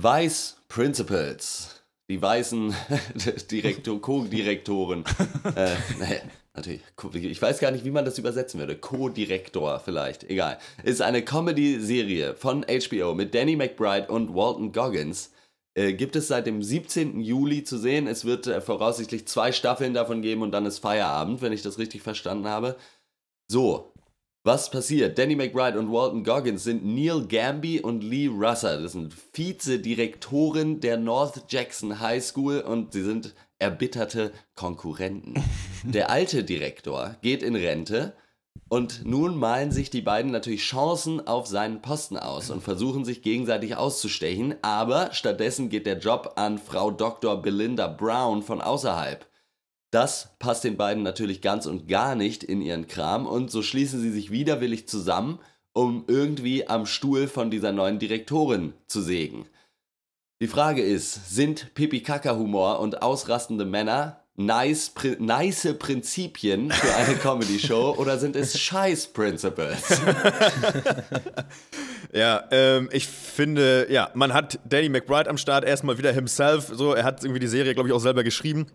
[0.00, 1.82] Vice Principals.
[2.08, 2.72] Die weißen
[3.50, 5.04] Direktor, Co-Direktoren.
[5.56, 6.20] äh, naja,
[6.54, 6.82] natürlich.
[7.24, 8.76] Ich weiß gar nicht, wie man das übersetzen würde.
[8.76, 10.22] Co-Direktor vielleicht.
[10.30, 10.58] Egal.
[10.84, 15.32] Ist eine Comedy-Serie von HBO mit Danny McBride und Walton Goggins.
[15.74, 17.20] Äh, gibt es seit dem 17.
[17.20, 18.06] Juli zu sehen.
[18.06, 21.78] Es wird äh, voraussichtlich zwei Staffeln davon geben und dann ist Feierabend, wenn ich das
[21.78, 22.76] richtig verstanden habe.
[23.50, 23.92] So,
[24.48, 25.18] was passiert?
[25.18, 28.80] Danny McBride und Walton Goggins sind Neil Gamby und Lee Russer.
[28.80, 35.34] Das sind Vize-Direktoren der North Jackson High School und sie sind erbitterte Konkurrenten.
[35.84, 38.14] Der alte Direktor geht in Rente
[38.70, 43.20] und nun malen sich die beiden natürlich Chancen auf seinen Posten aus und versuchen sich
[43.20, 47.42] gegenseitig auszustechen, aber stattdessen geht der Job an Frau Dr.
[47.42, 49.26] Belinda Brown von außerhalb.
[49.90, 54.00] Das passt den beiden natürlich ganz und gar nicht in ihren Kram und so schließen
[54.00, 55.38] sie sich widerwillig zusammen,
[55.72, 59.46] um irgendwie am Stuhl von dieser neuen Direktorin zu sägen.
[60.40, 67.96] Die Frage ist, sind Pipi-Kaka-Humor und ausrastende Männer nice, pri nice Prinzipien für eine Comedy-Show
[67.96, 69.82] oder sind es Scheiß-Principles?
[72.12, 76.70] Ja, ähm, ich finde, ja, man hat Danny McBride am Start erstmal wieder himself.
[76.72, 78.66] So, er hat irgendwie die Serie, glaube ich, auch selber geschrieben.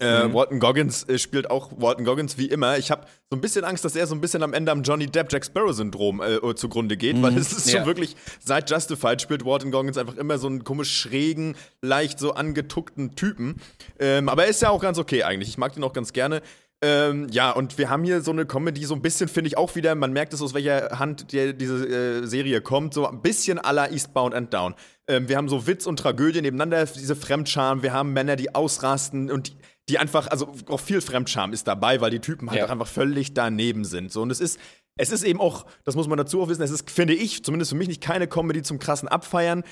[0.00, 0.34] Äh, Mhm.
[0.34, 2.76] Walton Goggins äh, spielt auch Walton Goggins wie immer.
[2.76, 5.06] Ich habe so ein bisschen Angst, dass er so ein bisschen am Ende am Johnny
[5.06, 7.38] Depp Jack Sparrow Syndrom äh, zugrunde geht, weil Mhm.
[7.38, 7.78] es ist Ja.
[7.78, 12.32] schon wirklich seit Justified spielt Walton Goggins einfach immer so einen komisch schrägen, leicht so
[12.34, 13.60] angetuckten Typen.
[14.00, 15.48] Ähm, aber er ist ja auch ganz okay eigentlich.
[15.50, 16.42] Ich mag den auch ganz gerne.
[16.82, 19.76] Ähm, ja, und wir haben hier so eine Comedy, so ein bisschen finde ich auch
[19.76, 23.56] wieder, man merkt es, aus welcher Hand die, diese äh, Serie kommt, so ein bisschen
[23.64, 24.74] la Eastbound and Down.
[25.08, 29.30] Ähm, wir haben so Witz und Tragödie nebeneinander, diese Fremdscham, wir haben Männer, die ausrasten
[29.30, 29.56] und die,
[29.88, 32.66] die einfach, also auch viel Fremdscham ist dabei, weil die Typen halt Ja.
[32.66, 34.10] einfach völlig daneben sind.
[34.12, 34.58] So, und es ist,
[34.96, 37.70] es ist eben auch, das muss man dazu auch wissen, es ist, finde ich, zumindest
[37.70, 39.62] für mich nicht keine Comedy zum krassen Abfeiern,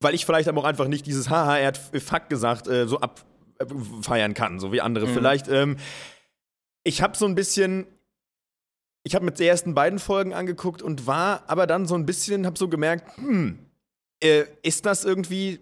[0.00, 3.00] weil ich vielleicht aber auch einfach nicht dieses Haha, er hat Fakt gesagt, äh, so
[3.00, 5.14] abfeiern kann, so wie andere Mhm.
[5.14, 5.48] vielleicht.
[5.48, 5.76] Ähm,
[6.84, 7.86] ich habe so ein bisschen,
[9.04, 12.46] ich habe mit den ersten beiden Folgen angeguckt und war aber dann so ein bisschen,
[12.46, 13.58] habe so gemerkt, hm,
[14.22, 15.60] äh, ist das irgendwie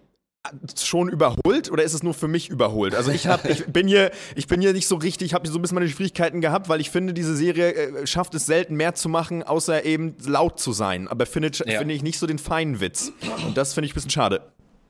[0.81, 2.95] schon überholt oder ist es nur für mich überholt?
[2.95, 5.57] Also ich, hab, ich bin hier, ich bin hier nicht so richtig, ich habe so
[5.57, 8.93] ein bisschen meine Schwierigkeiten gehabt, weil ich finde, diese Serie äh, schafft es selten mehr
[8.93, 11.07] zu machen, außer eben laut zu sein.
[11.07, 11.79] Aber finde Ja.
[11.79, 13.11] finde ich nicht so den feinen Witz.
[13.45, 14.41] Und das finde ich ein bisschen schade.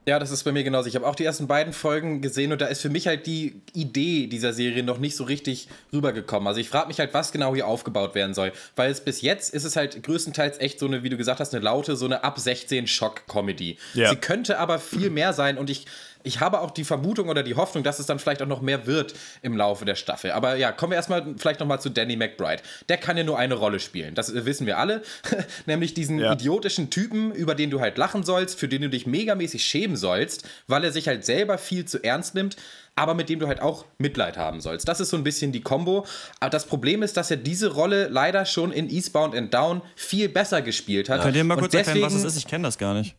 [0.05, 0.89] Ja, das ist bei mir genauso.
[0.89, 3.61] Ich habe auch die ersten beiden Folgen gesehen und da ist für mich halt die
[3.73, 6.47] Idee dieser Serie noch nicht so richtig rübergekommen.
[6.47, 8.51] Also ich frage mich halt, was genau hier aufgebaut werden soll.
[8.75, 11.53] Weil es bis jetzt ist es halt größtenteils echt so eine, wie du gesagt hast,
[11.53, 13.77] eine laute, so eine ab 16 Schock-Comedy.
[13.93, 14.09] Ja.
[14.09, 15.85] Sie könnte aber viel mehr sein und ich,
[16.23, 18.87] ich habe auch die Vermutung oder die Hoffnung, dass es dann vielleicht auch noch mehr
[18.87, 20.31] wird im Laufe der Staffel.
[20.31, 22.63] Aber ja, kommen wir erstmal vielleicht nochmal zu Danny McBride.
[22.89, 24.15] Der kann ja nur eine Rolle spielen.
[24.15, 25.01] Das äh, wissen wir alle.
[25.65, 26.33] Nämlich diesen Ja.
[26.33, 30.47] idiotischen Typen, über den du halt lachen sollst, für den du dich megamäßig schämen sollst,
[30.67, 32.55] weil er sich halt selber viel zu ernst nimmt,
[32.95, 34.87] aber mit dem du halt auch Mitleid haben sollst.
[34.87, 36.05] Das ist so ein bisschen die Kombo.
[36.39, 40.29] Aber das Problem ist, dass er diese Rolle leider schon in Eastbound and Down viel
[40.29, 41.21] besser gespielt hat.
[41.21, 42.37] Könnt ihr mal kurz erklären, was es ist?
[42.37, 43.15] Ich kenne das gar nicht.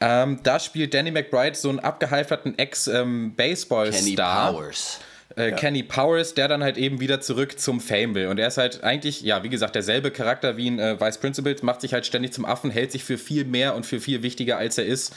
[0.00, 3.92] Ähm, da spielt Danny McBride so einen abgehalfterten Ex-Baseball-Star.
[3.92, 5.00] Kenny Powers.
[5.36, 8.26] Äh, Kenny Powers, der dann halt eben wieder zurück zum Fame will.
[8.26, 11.62] Und er ist halt eigentlich, ja, wie gesagt, derselbe Charakter wie in äh, Vice Principals,
[11.62, 14.58] macht sich halt ständig zum Affen, hält sich für viel mehr und für viel wichtiger,
[14.58, 15.14] als er ist.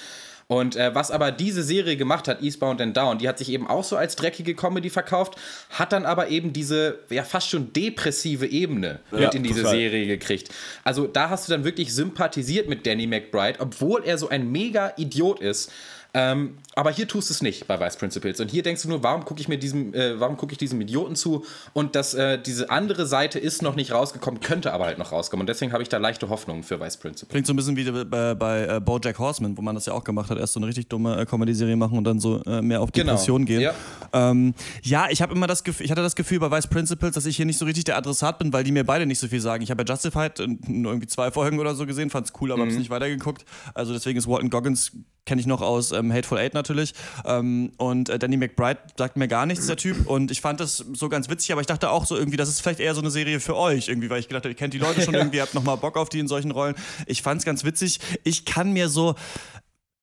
[0.47, 3.67] Und äh, was aber diese Serie gemacht hat, Eastbound and Down, die hat sich eben
[3.67, 5.35] auch so als dreckige Comedy verkauft,
[5.69, 9.75] hat dann aber eben diese ja fast schon depressive Ebene Ja, mit in diese total.
[9.75, 10.49] Serie gekriegt.
[10.83, 14.93] Also da hast du dann wirklich sympathisiert mit Danny McBride, obwohl er so ein mega
[14.97, 15.71] Idiot ist.
[16.15, 18.39] Ähm, aber hier tust du es nicht bei Vice Principals.
[18.39, 20.79] Und hier denkst du nur, warum gucke ich mir diesem, äh, warum gucke ich diesem
[20.79, 21.43] Idioten zu?
[21.73, 25.41] Und dass äh, diese andere Seite ist noch nicht rausgekommen, könnte aber halt noch rauskommen.
[25.41, 27.29] Und deswegen habe ich da leichte Hoffnungen für Vice Principals.
[27.31, 30.03] Klingt so ein bisschen wie bei, bei äh, BoJack Horseman, wo man das ja auch
[30.03, 32.81] gemacht hat, erst so eine richtig dumme äh, Comedy-Serie machen und dann so äh, mehr
[32.81, 33.13] auf Genau.
[33.13, 33.61] Depression gehen.
[33.61, 33.73] Ja.
[34.13, 34.53] Ähm,
[34.83, 37.37] ja, ich habe immer das Gefühl, ich hatte das Gefühl bei Vice Principals, dass ich
[37.37, 39.63] hier nicht so richtig der Adressat bin, weil die mir beide nicht so viel sagen.
[39.63, 42.63] Ich habe ja Justified äh, nur irgendwie zwei Folgen oder so gesehen, fand's cool, aber
[42.65, 42.69] Mhm.
[42.69, 43.45] hab's nicht weitergeguckt.
[43.73, 44.91] Also deswegen ist Walton Goggins
[45.25, 46.93] kenne ich noch aus ähm, Hateful Eight natürlich.
[47.25, 50.07] Ähm, und äh, Danny McBride sagt mir gar nichts, der Typ.
[50.07, 52.61] Und ich fand das so ganz witzig, aber ich dachte auch so irgendwie, das ist
[52.61, 54.79] vielleicht eher so eine Serie für euch, irgendwie, weil ich gedacht habe, ihr kennt die
[54.79, 56.75] Leute schon irgendwie, habt nochmal Bock auf die in solchen Rollen.
[57.05, 57.99] Ich fand's ganz witzig.
[58.23, 59.15] Ich kann mir so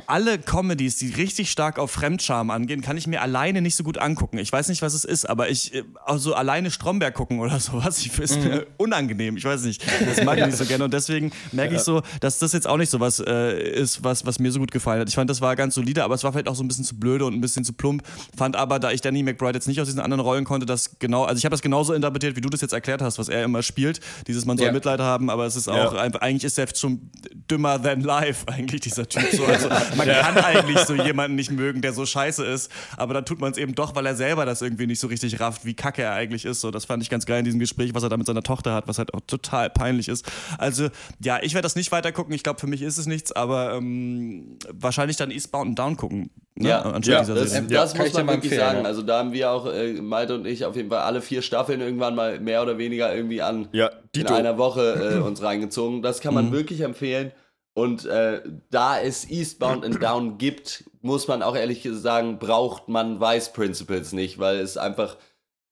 [0.07, 3.98] alle Comedies, die richtig stark auf Fremdscham angehen, kann ich mir alleine nicht so gut
[3.98, 4.38] angucken.
[4.38, 5.72] Ich weiß nicht, was es ist, aber ich,
[6.05, 9.36] also alleine Stromberg gucken oder sowas, ich, ist mir unangenehm.
[9.36, 9.82] Ich weiß nicht.
[10.07, 10.84] Das mag ich nicht so gerne.
[10.84, 14.26] Und deswegen merke ich so, dass das jetzt auch nicht so was äh, ist, was,
[14.26, 15.09] was mir so gut gefallen hat.
[15.09, 16.98] Ich fand, das war ganz solide, aber es war vielleicht auch so ein bisschen zu
[16.98, 18.03] blöde und ein bisschen zu plump.
[18.36, 21.24] Fand aber, da ich Danny McBride jetzt nicht aus diesen anderen Rollen konnte, das genau,
[21.24, 23.62] also ich habe das genauso interpretiert, wie du das jetzt erklärt hast, was er immer
[23.62, 24.01] spielt.
[24.26, 24.72] Dieses, man soll Ja.
[24.72, 25.88] Mitleid haben, aber es ist Ja.
[25.88, 27.11] auch, einfach- eigentlich ist er schon
[27.51, 29.22] dümmer than life, eigentlich dieser Typ.
[29.32, 29.44] So.
[29.44, 33.41] Also, man kann eigentlich so jemanden nicht mögen, der so scheiße ist, aber dann tut
[33.41, 36.03] man es eben doch, weil er selber das irgendwie nicht so richtig rafft, wie kacke
[36.03, 36.61] er eigentlich ist.
[36.61, 38.74] So, das fand ich ganz geil in diesem Gespräch, was er da mit seiner Tochter
[38.74, 40.24] hat, was halt auch total peinlich ist.
[40.59, 40.88] Also,
[41.22, 42.34] ja, ich werde das nicht weiter gucken.
[42.34, 46.30] Ich glaube, für mich ist es nichts, aber ähm, wahrscheinlich dann Eastbound and Down gucken.
[46.57, 46.68] Ne?
[46.68, 47.68] Ja, anstatt ja, dieser Das, Serie.
[47.68, 48.78] das muss man wirklich empfehlen, sagen.
[48.80, 48.84] ja.
[48.84, 51.80] Also da haben wir auch, äh, Malte und ich, auf jeden Fall alle vier Staffeln
[51.80, 56.03] irgendwann mal mehr oder weniger irgendwie an Ja, in einer Woche äh, uns reingezogen.
[56.03, 56.53] Das kann man Mhm.
[56.53, 57.32] wirklich empfehlen.
[57.74, 63.20] Und äh, da es Eastbound and Down gibt, muss man auch ehrlich sagen, braucht man
[63.20, 65.16] Vice Principles nicht, weil es einfach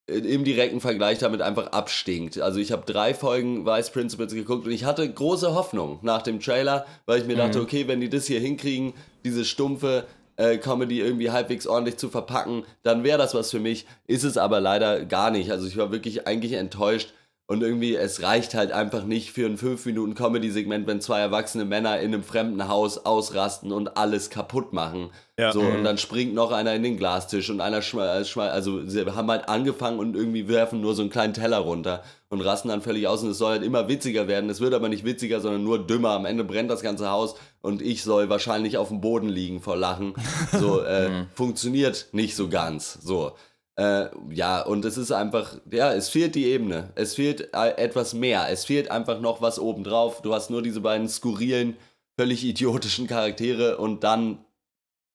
[0.08, 2.40] im direkten Vergleich damit einfach abstinkt.
[2.40, 6.40] Also ich habe drei Folgen Vice Principles geguckt und ich hatte große Hoffnung nach dem
[6.40, 8.94] Trailer, weil ich mir dachte, okay, wenn die das hier hinkriegen,
[9.24, 13.86] diese stumpfe äh, Comedy irgendwie halbwegs ordentlich zu verpacken, dann wäre das was für mich.
[14.06, 15.50] Ist es aber leider gar nicht.
[15.50, 17.12] Also ich war wirklich eigentlich enttäuscht.
[17.50, 22.12] Und irgendwie, es reicht halt einfach nicht für ein 5-Minuten-Comedy-Segment, wenn zwei erwachsene Männer in
[22.12, 25.08] einem fremden Haus ausrasten und alles kaputt machen.
[25.38, 25.50] Ja.
[25.52, 25.76] So, Mhm.
[25.76, 29.30] und dann springt noch einer in den Glastisch und einer schmeißt, schmeißt, also sie haben
[29.30, 33.06] halt angefangen und irgendwie werfen nur so einen kleinen Teller runter und rasten dann völlig
[33.08, 34.50] aus und es soll halt immer witziger werden.
[34.50, 36.10] Es wird aber nicht witziger, sondern nur dümmer.
[36.10, 39.76] Am Ende brennt das ganze Haus und ich soll wahrscheinlich auf dem Boden liegen vor
[39.76, 40.12] Lachen.
[40.52, 42.98] So, äh, funktioniert nicht so ganz.
[43.02, 43.32] So.
[43.78, 46.90] Äh, ja, und es ist einfach, ja, es fehlt die Ebene.
[46.96, 48.48] Es fehlt äh, etwas mehr.
[48.50, 50.20] Es fehlt einfach noch was obendrauf.
[50.20, 51.76] Du hast nur diese beiden skurrilen,
[52.18, 54.44] völlig idiotischen Charaktere und dann,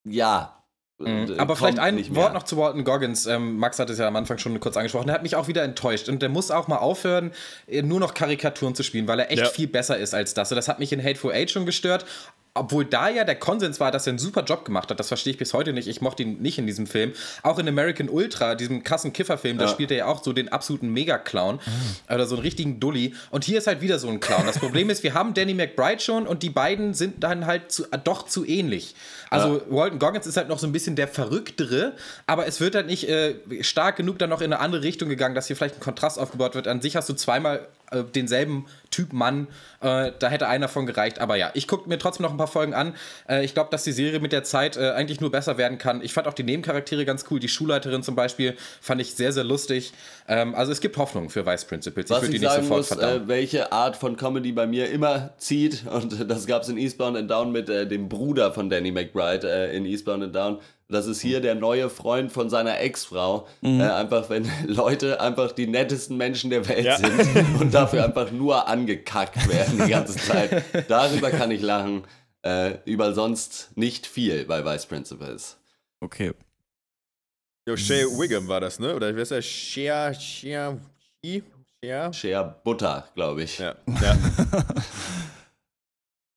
[0.08, 0.64] ja.
[0.98, 1.34] Mhm.
[1.34, 2.16] äh, Aber vielleicht ein.
[2.16, 3.26] Wort noch zu Walton Goggins.
[3.26, 5.08] Ähm, Max hat es ja am Anfang schon kurz angesprochen.
[5.08, 6.08] Der hat mich auch wieder enttäuscht.
[6.08, 7.32] Und der muss auch mal aufhören,
[7.68, 9.50] äh, nur noch Karikaturen zu spielen, weil er echt Ja.
[9.50, 10.50] viel besser ist als das.
[10.52, 12.06] Und das hat mich in Hateful Eight schon gestört.
[12.56, 15.00] Obwohl da ja der Konsens war, dass er einen super Job gemacht hat.
[15.00, 15.88] Das verstehe ich bis heute nicht.
[15.88, 17.14] Ich mochte ihn nicht in diesem Film.
[17.42, 19.72] Auch in American Ultra, diesem krassen Kifferfilm, da Ja.
[19.72, 21.60] spielt er ja auch so den absoluten Mega-Clown.
[22.14, 23.16] Oder so einen richtigen Dulli.
[23.32, 24.46] Und hier ist halt wieder so ein Clown.
[24.46, 27.86] Das Problem ist, wir haben Danny McBride schon und die beiden sind dann halt zu,
[28.04, 28.94] doch zu ähnlich.
[29.34, 31.94] Also Walton Goggins ist halt noch so ein bisschen der Verrücktere,
[32.28, 35.36] aber es wird halt nicht äh, stark genug dann noch in eine andere Richtung gegangen,
[35.36, 36.68] dass hier vielleicht ein Kontrast aufgebaut wird.
[36.68, 39.48] An sich hast du zweimal äh, denselben Typ Mann,
[39.82, 41.20] äh, da hätte einer von gereicht.
[41.20, 42.96] Aber ja, ich gucke mir trotzdem noch ein paar Folgen an.
[43.28, 46.02] Äh, ich glaube, dass die Serie mit der Zeit äh, eigentlich nur besser werden kann.
[46.04, 47.40] Ich fand auch die Nebencharaktere ganz cool.
[47.40, 49.94] Die Schulleiterin zum Beispiel fand ich sehr, sehr lustig.
[50.28, 52.10] Ähm, also es gibt Hoffnung für Vice Principals.
[52.10, 53.24] Was ich die nicht sofort muss, verdauen.
[53.24, 57.18] äh, welche Art von Comedy bei mir immer zieht, und das gab es in Eastbound
[57.18, 60.60] and Down mit äh, dem Bruder von Danny McBride äh, in Eastbound and Down.
[60.90, 63.48] Das ist hier der neue Freund von seiner Ex-Frau.
[63.62, 63.80] Mhm.
[63.82, 66.98] Äh, einfach, wenn Leute einfach die nettesten Menschen der Welt Ja.
[66.98, 67.16] sind
[67.60, 70.64] und dafür einfach nur angekackt werden die ganze Zeit.
[70.90, 72.04] Darüber kann ich lachen.
[72.46, 75.58] Äh, über sonst nicht viel bei Vice Principals.
[76.02, 76.34] Okay.
[77.68, 78.94] Jo, Shay Wiggum war das, ne?
[78.94, 79.42] Oder wer ist der?
[79.42, 80.78] Shea, Shea,
[81.24, 82.12] Shea?
[82.12, 82.56] Shea?
[82.64, 83.58] Butter, glaube ich.
[83.58, 83.76] Ja.
[84.02, 84.18] ja.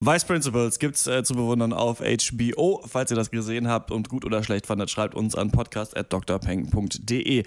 [0.00, 2.80] Vice Principals gibt's äh, zu bewundern auf HBO.
[2.86, 7.44] Falls ihr das gesehen habt und gut oder schlecht fandet, schreibt uns an podcast.drpeng.de.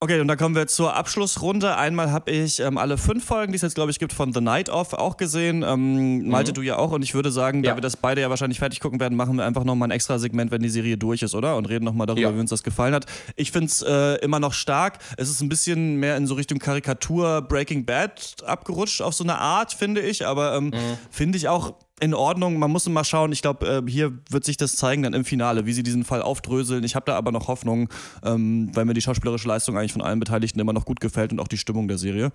[0.00, 1.76] Okay, und dann kommen wir zur Abschlussrunde.
[1.76, 4.40] Einmal habe ich ähm, alle fünf Folgen, die es jetzt, glaube ich, gibt, von The
[4.40, 5.64] Night Of auch gesehen.
[5.66, 6.92] Ähm, Malte, du ja auch.
[6.92, 7.76] Und ich würde sagen, da Ja.
[7.76, 10.52] wir das beide ja wahrscheinlich fertig gucken werden, machen wir einfach nochmal ein extra Segment,
[10.52, 11.56] wenn die Serie durch ist, oder?
[11.56, 12.34] Und reden nochmal darüber, Ja.
[12.36, 13.06] wie uns das gefallen hat.
[13.34, 14.98] Ich finde es äh, immer noch stark.
[15.16, 19.38] Es ist ein bisschen mehr in so Richtung Karikatur Breaking Bad abgerutscht, auf so eine
[19.38, 20.24] Art, finde ich.
[20.24, 20.72] Aber ähm,
[21.10, 22.58] finde ich auch in Ordnung.
[22.58, 23.32] Man muss mal schauen.
[23.32, 26.22] Ich glaube, äh, hier wird sich das zeigen dann im Finale, wie sie diesen Fall
[26.22, 26.84] aufdröseln.
[26.84, 27.88] Ich habe da aber noch Hoffnung,
[28.24, 31.40] ähm, weil mir die schauspielerische Leistung eigentlich von allen Beteiligten immer noch gut gefällt und
[31.40, 32.30] auch die Stimmung der Serie.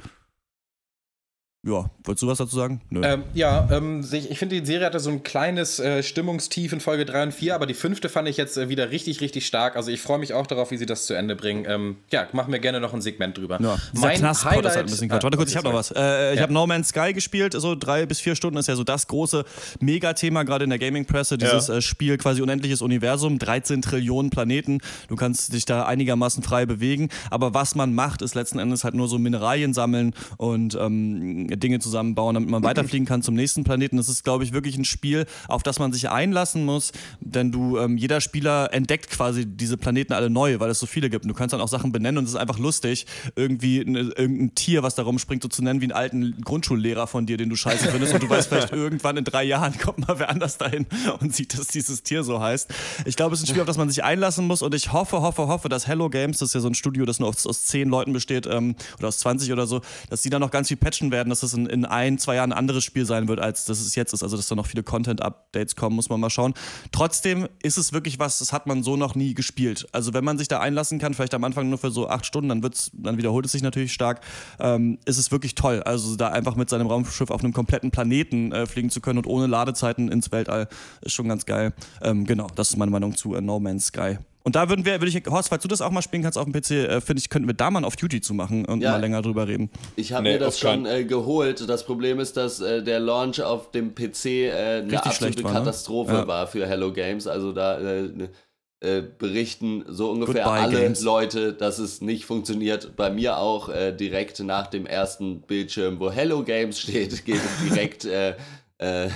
[1.65, 2.81] Ja, wolltest du was dazu sagen?
[2.89, 3.01] Nö.
[3.05, 7.05] Ähm, ja, ähm, ich finde, die Serie hatte so ein kleines äh, Stimmungstief in Folge
[7.05, 9.77] 3 und 4, aber die fünfte fand ich jetzt äh, wieder richtig, richtig stark.
[9.77, 11.63] Also ich freue mich auch darauf, wie sie das zu Ende bringen.
[11.65, 13.59] Ähm, ja, machen wir gerne noch ein Segment drüber.
[13.61, 15.23] Ja, mein Knast Highlight, halt ein bisschen Quatsch.
[15.23, 15.91] Warte kurz, ich habe noch was.
[15.91, 16.43] Äh, ich ja.
[16.43, 19.45] habe No Man's Sky gespielt, so drei bis vier Stunden ist ja so das große
[19.79, 21.37] Megathema, gerade in der Gaming-Presse.
[21.37, 21.77] Dieses ja.
[21.77, 24.79] Äh, Spiel quasi unendliches Universum, 13 Trillionen Planeten.
[25.07, 28.95] Du kannst dich da einigermaßen frei bewegen, aber was man macht, ist letzten Endes halt
[28.95, 33.97] nur so Mineralien sammeln und ähm, Dinge zusammenbauen, damit man weiterfliegen kann zum nächsten Planeten.
[33.97, 37.77] Das ist, glaube ich, wirklich ein Spiel, auf das man sich einlassen muss, denn du,
[37.77, 41.25] ähm, jeder Spieler entdeckt quasi diese Planeten alle neu, weil es so viele gibt.
[41.25, 44.55] Und du kannst dann auch Sachen benennen und es ist einfach lustig, irgendwie eine, irgendein
[44.55, 47.55] Tier, was da rumspringt, so zu nennen wie einen alten Grundschullehrer von dir, den du
[47.55, 48.13] scheiße findest.
[48.13, 50.85] Und du weißt vielleicht irgendwann in drei Jahren kommt mal wer anders dahin
[51.19, 52.69] und sieht, dass dieses Tier so heißt.
[53.05, 55.21] Ich glaube, es ist ein Spiel, auf das man sich einlassen muss und ich hoffe,
[55.21, 57.65] hoffe, hoffe, dass Hello Games, das ist ja so ein Studio, das nur aus, aus
[57.65, 60.77] zehn Leuten besteht ähm, oder aus 20 oder so, dass die da noch ganz viel
[60.77, 63.65] patchen werden, dass das in, in ein, zwei Jahren ein anderes Spiel sein wird, als
[63.65, 64.23] das es jetzt ist.
[64.23, 66.53] Also, dass da noch viele Content-Updates kommen, muss man mal schauen.
[66.91, 69.87] Trotzdem ist es wirklich was, das hat man so noch nie gespielt.
[69.91, 72.49] Also, wenn man sich da einlassen kann, vielleicht am Anfang nur für so acht Stunden,
[72.49, 74.21] dann, wird's, dann wiederholt es sich natürlich stark,
[74.59, 75.83] ähm, ist es wirklich toll.
[75.83, 79.27] Also, da einfach mit seinem Raumschiff auf einem kompletten Planeten äh, fliegen zu können und
[79.27, 80.67] ohne Ladezeiten ins Weltall
[81.01, 81.73] ist schon ganz geil.
[82.01, 84.17] Ähm, genau, das ist meine Meinung zu äh, No Man's Sky.
[84.45, 86.43] Und da würden wir, würde ich, Horst, falls du das auch mal spielen kannst auf
[86.43, 88.91] dem PC, äh, finde ich, könnten wir da mal auf Duty zu machen und ja,
[88.91, 89.69] mal länger drüber reden.
[89.95, 91.67] Ich habe nee, mir das schon äh, geholt.
[91.67, 95.59] Das Problem ist, dass äh, der Launch auf dem PC äh, eine absolute war, ne?
[95.59, 96.27] Katastrophe ja.
[96.27, 97.25] war für Hello Games.
[97.25, 98.29] Also da äh, ne,
[98.81, 101.01] äh, berichten so ungefähr Goodbye alle Games.
[101.01, 102.97] Leute, dass es nicht funktioniert.
[102.97, 108.05] Bei mir auch direkt nach dem ersten Bildschirm, wo Hello Games steht, geht es direkt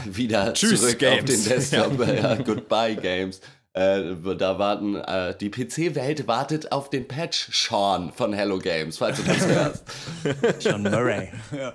[0.06, 1.20] wieder Tschüss, zurück Games.
[1.20, 2.08] auf den Desktop.
[2.16, 3.42] ja, Goodbye Games.
[3.74, 9.18] Äh, da warten, äh, die PC-Welt wartet auf den Patch Sean von Hello Games, falls
[9.18, 9.84] du das hörst.
[10.60, 11.32] Sean Murray.
[11.56, 11.74] ja.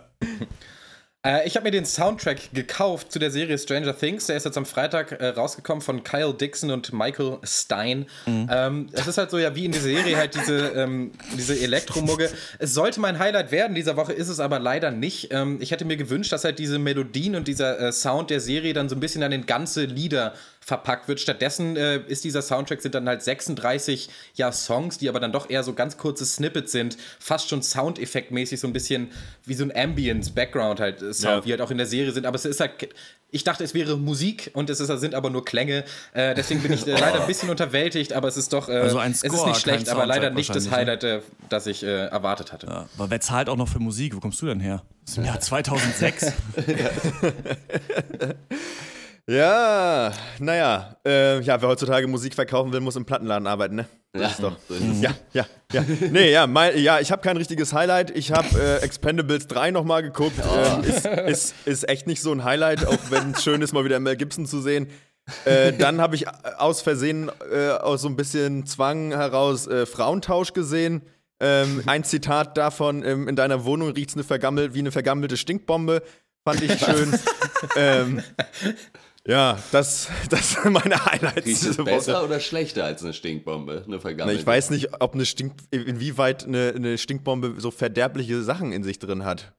[1.25, 4.27] Äh, ich habe mir den Soundtrack gekauft zu der Serie Stranger Things.
[4.27, 8.07] Der ist jetzt am Freitag äh, rausgekommen von Kyle Dixon und Michael Stein.
[8.27, 8.49] Mhm.
[8.51, 12.29] Ähm, es ist halt so, ja, wie in dieser Serie halt diese, ähm, diese Elektromugge.
[12.59, 15.33] Es sollte mein Highlight werden dieser Woche, ist es aber leider nicht.
[15.33, 18.73] Ähm, ich hätte mir gewünscht, dass halt diese Melodien und dieser äh, Sound der Serie
[18.73, 20.35] dann so ein bisschen an den ganze Lieder
[20.65, 21.21] verpackt wird.
[21.21, 25.51] Stattdessen äh, ist dieser Soundtrack sind dann halt 36 ja, Songs, die aber dann doch
[25.51, 29.11] eher so ganz kurze Snippets sind, fast schon Soundeffektmäßig so ein bisschen
[29.45, 31.45] wie so ein Ambience Background halt äh, Sound, ja.
[31.45, 32.27] wie halt auch in der Serie sind.
[32.27, 32.89] Aber es ist halt
[33.35, 35.85] ich dachte, es wäre Musik und es ist, sind aber nur Klänge.
[36.13, 38.69] Äh, deswegen bin ich äh, leider ein bisschen unterwältigt, aber es ist doch.
[38.69, 40.73] Äh, also ein Score, es ist nicht schlecht, aber leider nicht das ne?
[40.73, 42.67] Highlight, äh, das ich äh, erwartet hatte.
[42.67, 44.15] Ja, aber wer zahlt auch noch für Musik?
[44.15, 44.83] Wo kommst du denn her?
[45.07, 46.27] Das ist im Jahr 2006.
[49.29, 50.97] Ja, naja.
[51.07, 53.89] Äh, ja, wer heutzutage Musik verkaufen will, muss im Plattenladen arbeiten, ne?
[54.13, 54.57] Das ja, ist doch.
[55.01, 55.85] Ja, ja, ja.
[56.11, 58.11] Nee, ja, mein, ja ich habe kein richtiges Highlight.
[58.11, 60.35] Ich habe äh, Expendables 3 nochmal geguckt.
[60.39, 60.55] Oh.
[60.55, 63.85] Ähm, ist, ist, ist echt nicht so ein Highlight, auch wenn es schön ist, mal
[63.85, 64.89] wieder Mel Gibson zu sehen.
[65.45, 66.27] Äh, dann habe ich
[66.59, 71.03] aus Versehen äh, aus so ein bisschen Zwang heraus äh, Frauentausch gesehen.
[71.41, 75.37] Ähm, ein Zitat davon: ähm, In deiner Wohnung riecht es eine vergammelt, wie eine vergammelte
[75.37, 76.03] Stinkbombe.
[76.45, 77.19] Fand ich schön.
[77.77, 78.23] ähm,
[79.27, 81.47] ja, das, das sind meine Highlights.
[81.47, 83.85] Riecht es besser oder schlechter als eine Stinkbombe?
[83.87, 84.41] Eine vergammelte?
[84.41, 88.99] Ich weiß nicht, ob eine Stink, inwieweit eine, eine Stinkbombe so verderbliche Sachen in sich
[88.99, 89.55] drin hat.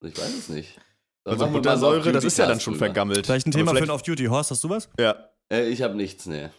[0.00, 0.78] Ich weiß es nicht.
[1.24, 2.86] Dann also Buttersäure, das ist ja dann schon drüber.
[2.86, 3.24] vergammelt.
[3.24, 4.26] Vielleicht ein Thema vielleicht für ein Off-Duty.
[4.26, 4.90] Horst, hast du was?
[4.98, 5.30] Ja.
[5.50, 6.52] Äh, ich habe nichts, ne.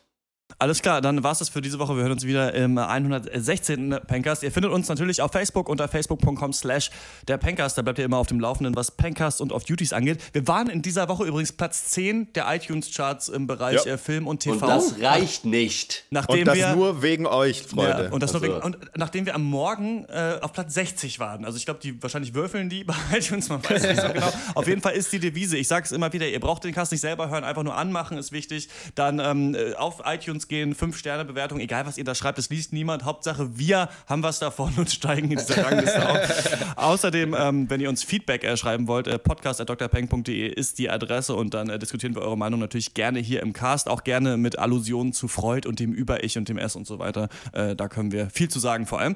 [0.58, 1.96] Alles klar, dann war es das für diese Woche.
[1.96, 3.98] Wir hören uns wieder im 116.
[4.08, 4.42] Pencast.
[4.44, 6.92] Ihr findet uns natürlich auf Facebook unter facebook.com slash
[7.28, 7.78] der Pencast.
[7.78, 10.22] Da bleibt ihr immer auf dem Laufenden, was Pencast und Off-Duties angeht.
[10.34, 13.94] Wir waren in dieser Woche übrigens Platz 10 der iTunes-Charts im Bereich ja.
[13.94, 14.54] Äh, Film und TV.
[14.54, 16.06] Und das reicht nicht.
[16.10, 18.06] Nachdem und das wir, nur wegen euch, Freunde.
[18.06, 18.46] Ja, und, das also.
[18.46, 21.44] nur wegen, und nachdem wir am Morgen äh, auf Platz 60 waren.
[21.44, 24.32] Also ich glaube, die wahrscheinlich würfeln die bei iTunes, man weiß nicht so genau.
[24.56, 26.92] Auf jeden Fall ist die Devise, ich sage es immer wieder, ihr braucht den Cast
[26.92, 28.70] nicht selber hören, einfach nur anmachen ist wichtig.
[28.94, 32.74] Dann ähm, äh, auf iTunes iTunes gehen, 5-Sterne-Bewertung, egal was ihr da schreibt, das liest
[32.74, 33.06] niemand.
[33.06, 36.76] Hauptsache, wir haben was davon und steigen in dieser Rangliste auf.
[36.76, 41.54] Außerdem, ähm, wenn ihr uns Feedback äh, schreiben wollt, äh, podcast.drpeng.de ist die Adresse und
[41.54, 45.14] dann äh, diskutieren wir eure Meinung natürlich gerne hier im Cast, auch gerne mit Allusionen
[45.14, 47.30] zu Freud und dem Über-Ich und dem S und so weiter.
[47.54, 49.16] Äh, da können wir viel zu sagen vor allem.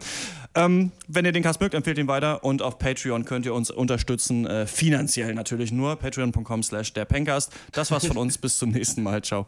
[0.56, 3.70] Ähm, wenn ihr den Cast mögt, empfehlt ihn weiter und auf Patreon könnt ihr uns
[3.72, 5.98] unterstützen, äh, finanziell natürlich nur.
[5.98, 7.52] Patreon.com slash der Pencast.
[7.72, 8.38] Das war's von uns.
[8.38, 9.22] Bis zum nächsten Mal.
[9.22, 9.46] Ciao.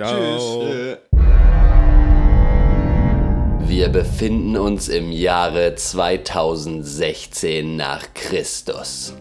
[0.00, 0.62] Ciao.
[0.62, 0.98] Tschüss.
[3.66, 9.12] Wir befinden uns im Jahre 2016 nach Christus.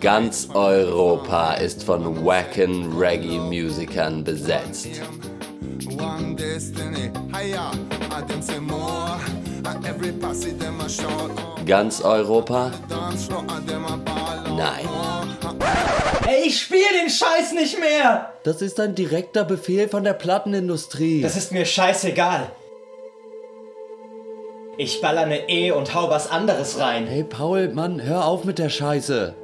[0.00, 4.88] Ganz Europa ist von wacken Reggae-Musikern besetzt.
[11.66, 12.72] Ganz Europa?
[14.56, 14.88] Nein.
[16.30, 18.34] Ey, ich spiele den Scheiß nicht mehr!
[18.42, 21.22] Das ist ein direkter Befehl von der Plattenindustrie.
[21.22, 22.50] Das ist mir scheißegal.
[24.76, 27.06] Ich baller ne E und hau was anderes rein.
[27.06, 29.34] Hey Paul, Mann, hör auf mit der Scheiße.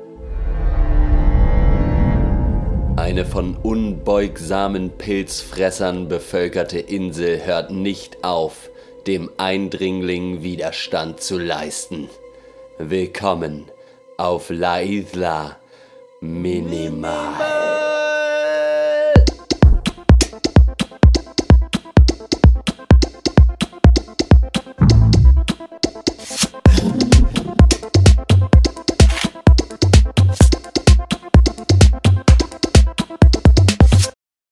[2.96, 8.68] Eine von unbeugsamen Pilzfressern bevölkerte Insel hört nicht auf,
[9.06, 12.10] dem Eindringling Widerstand zu leisten.
[12.76, 13.70] Willkommen
[14.18, 15.56] auf La Isla
[16.24, 17.34] Minimal.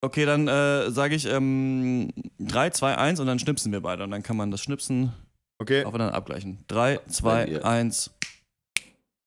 [0.03, 4.05] Okay, dann äh, sage ich ähm, 3, 2, 1 und dann schnipsen wir beide.
[4.05, 5.15] Und dann kann man das Schnipsen
[5.59, 5.87] okay.
[5.87, 6.59] aufeinander abgleichen.
[6.69, 8.11] 3, 2, 1.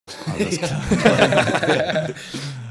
[0.07, 2.09] Alles klar.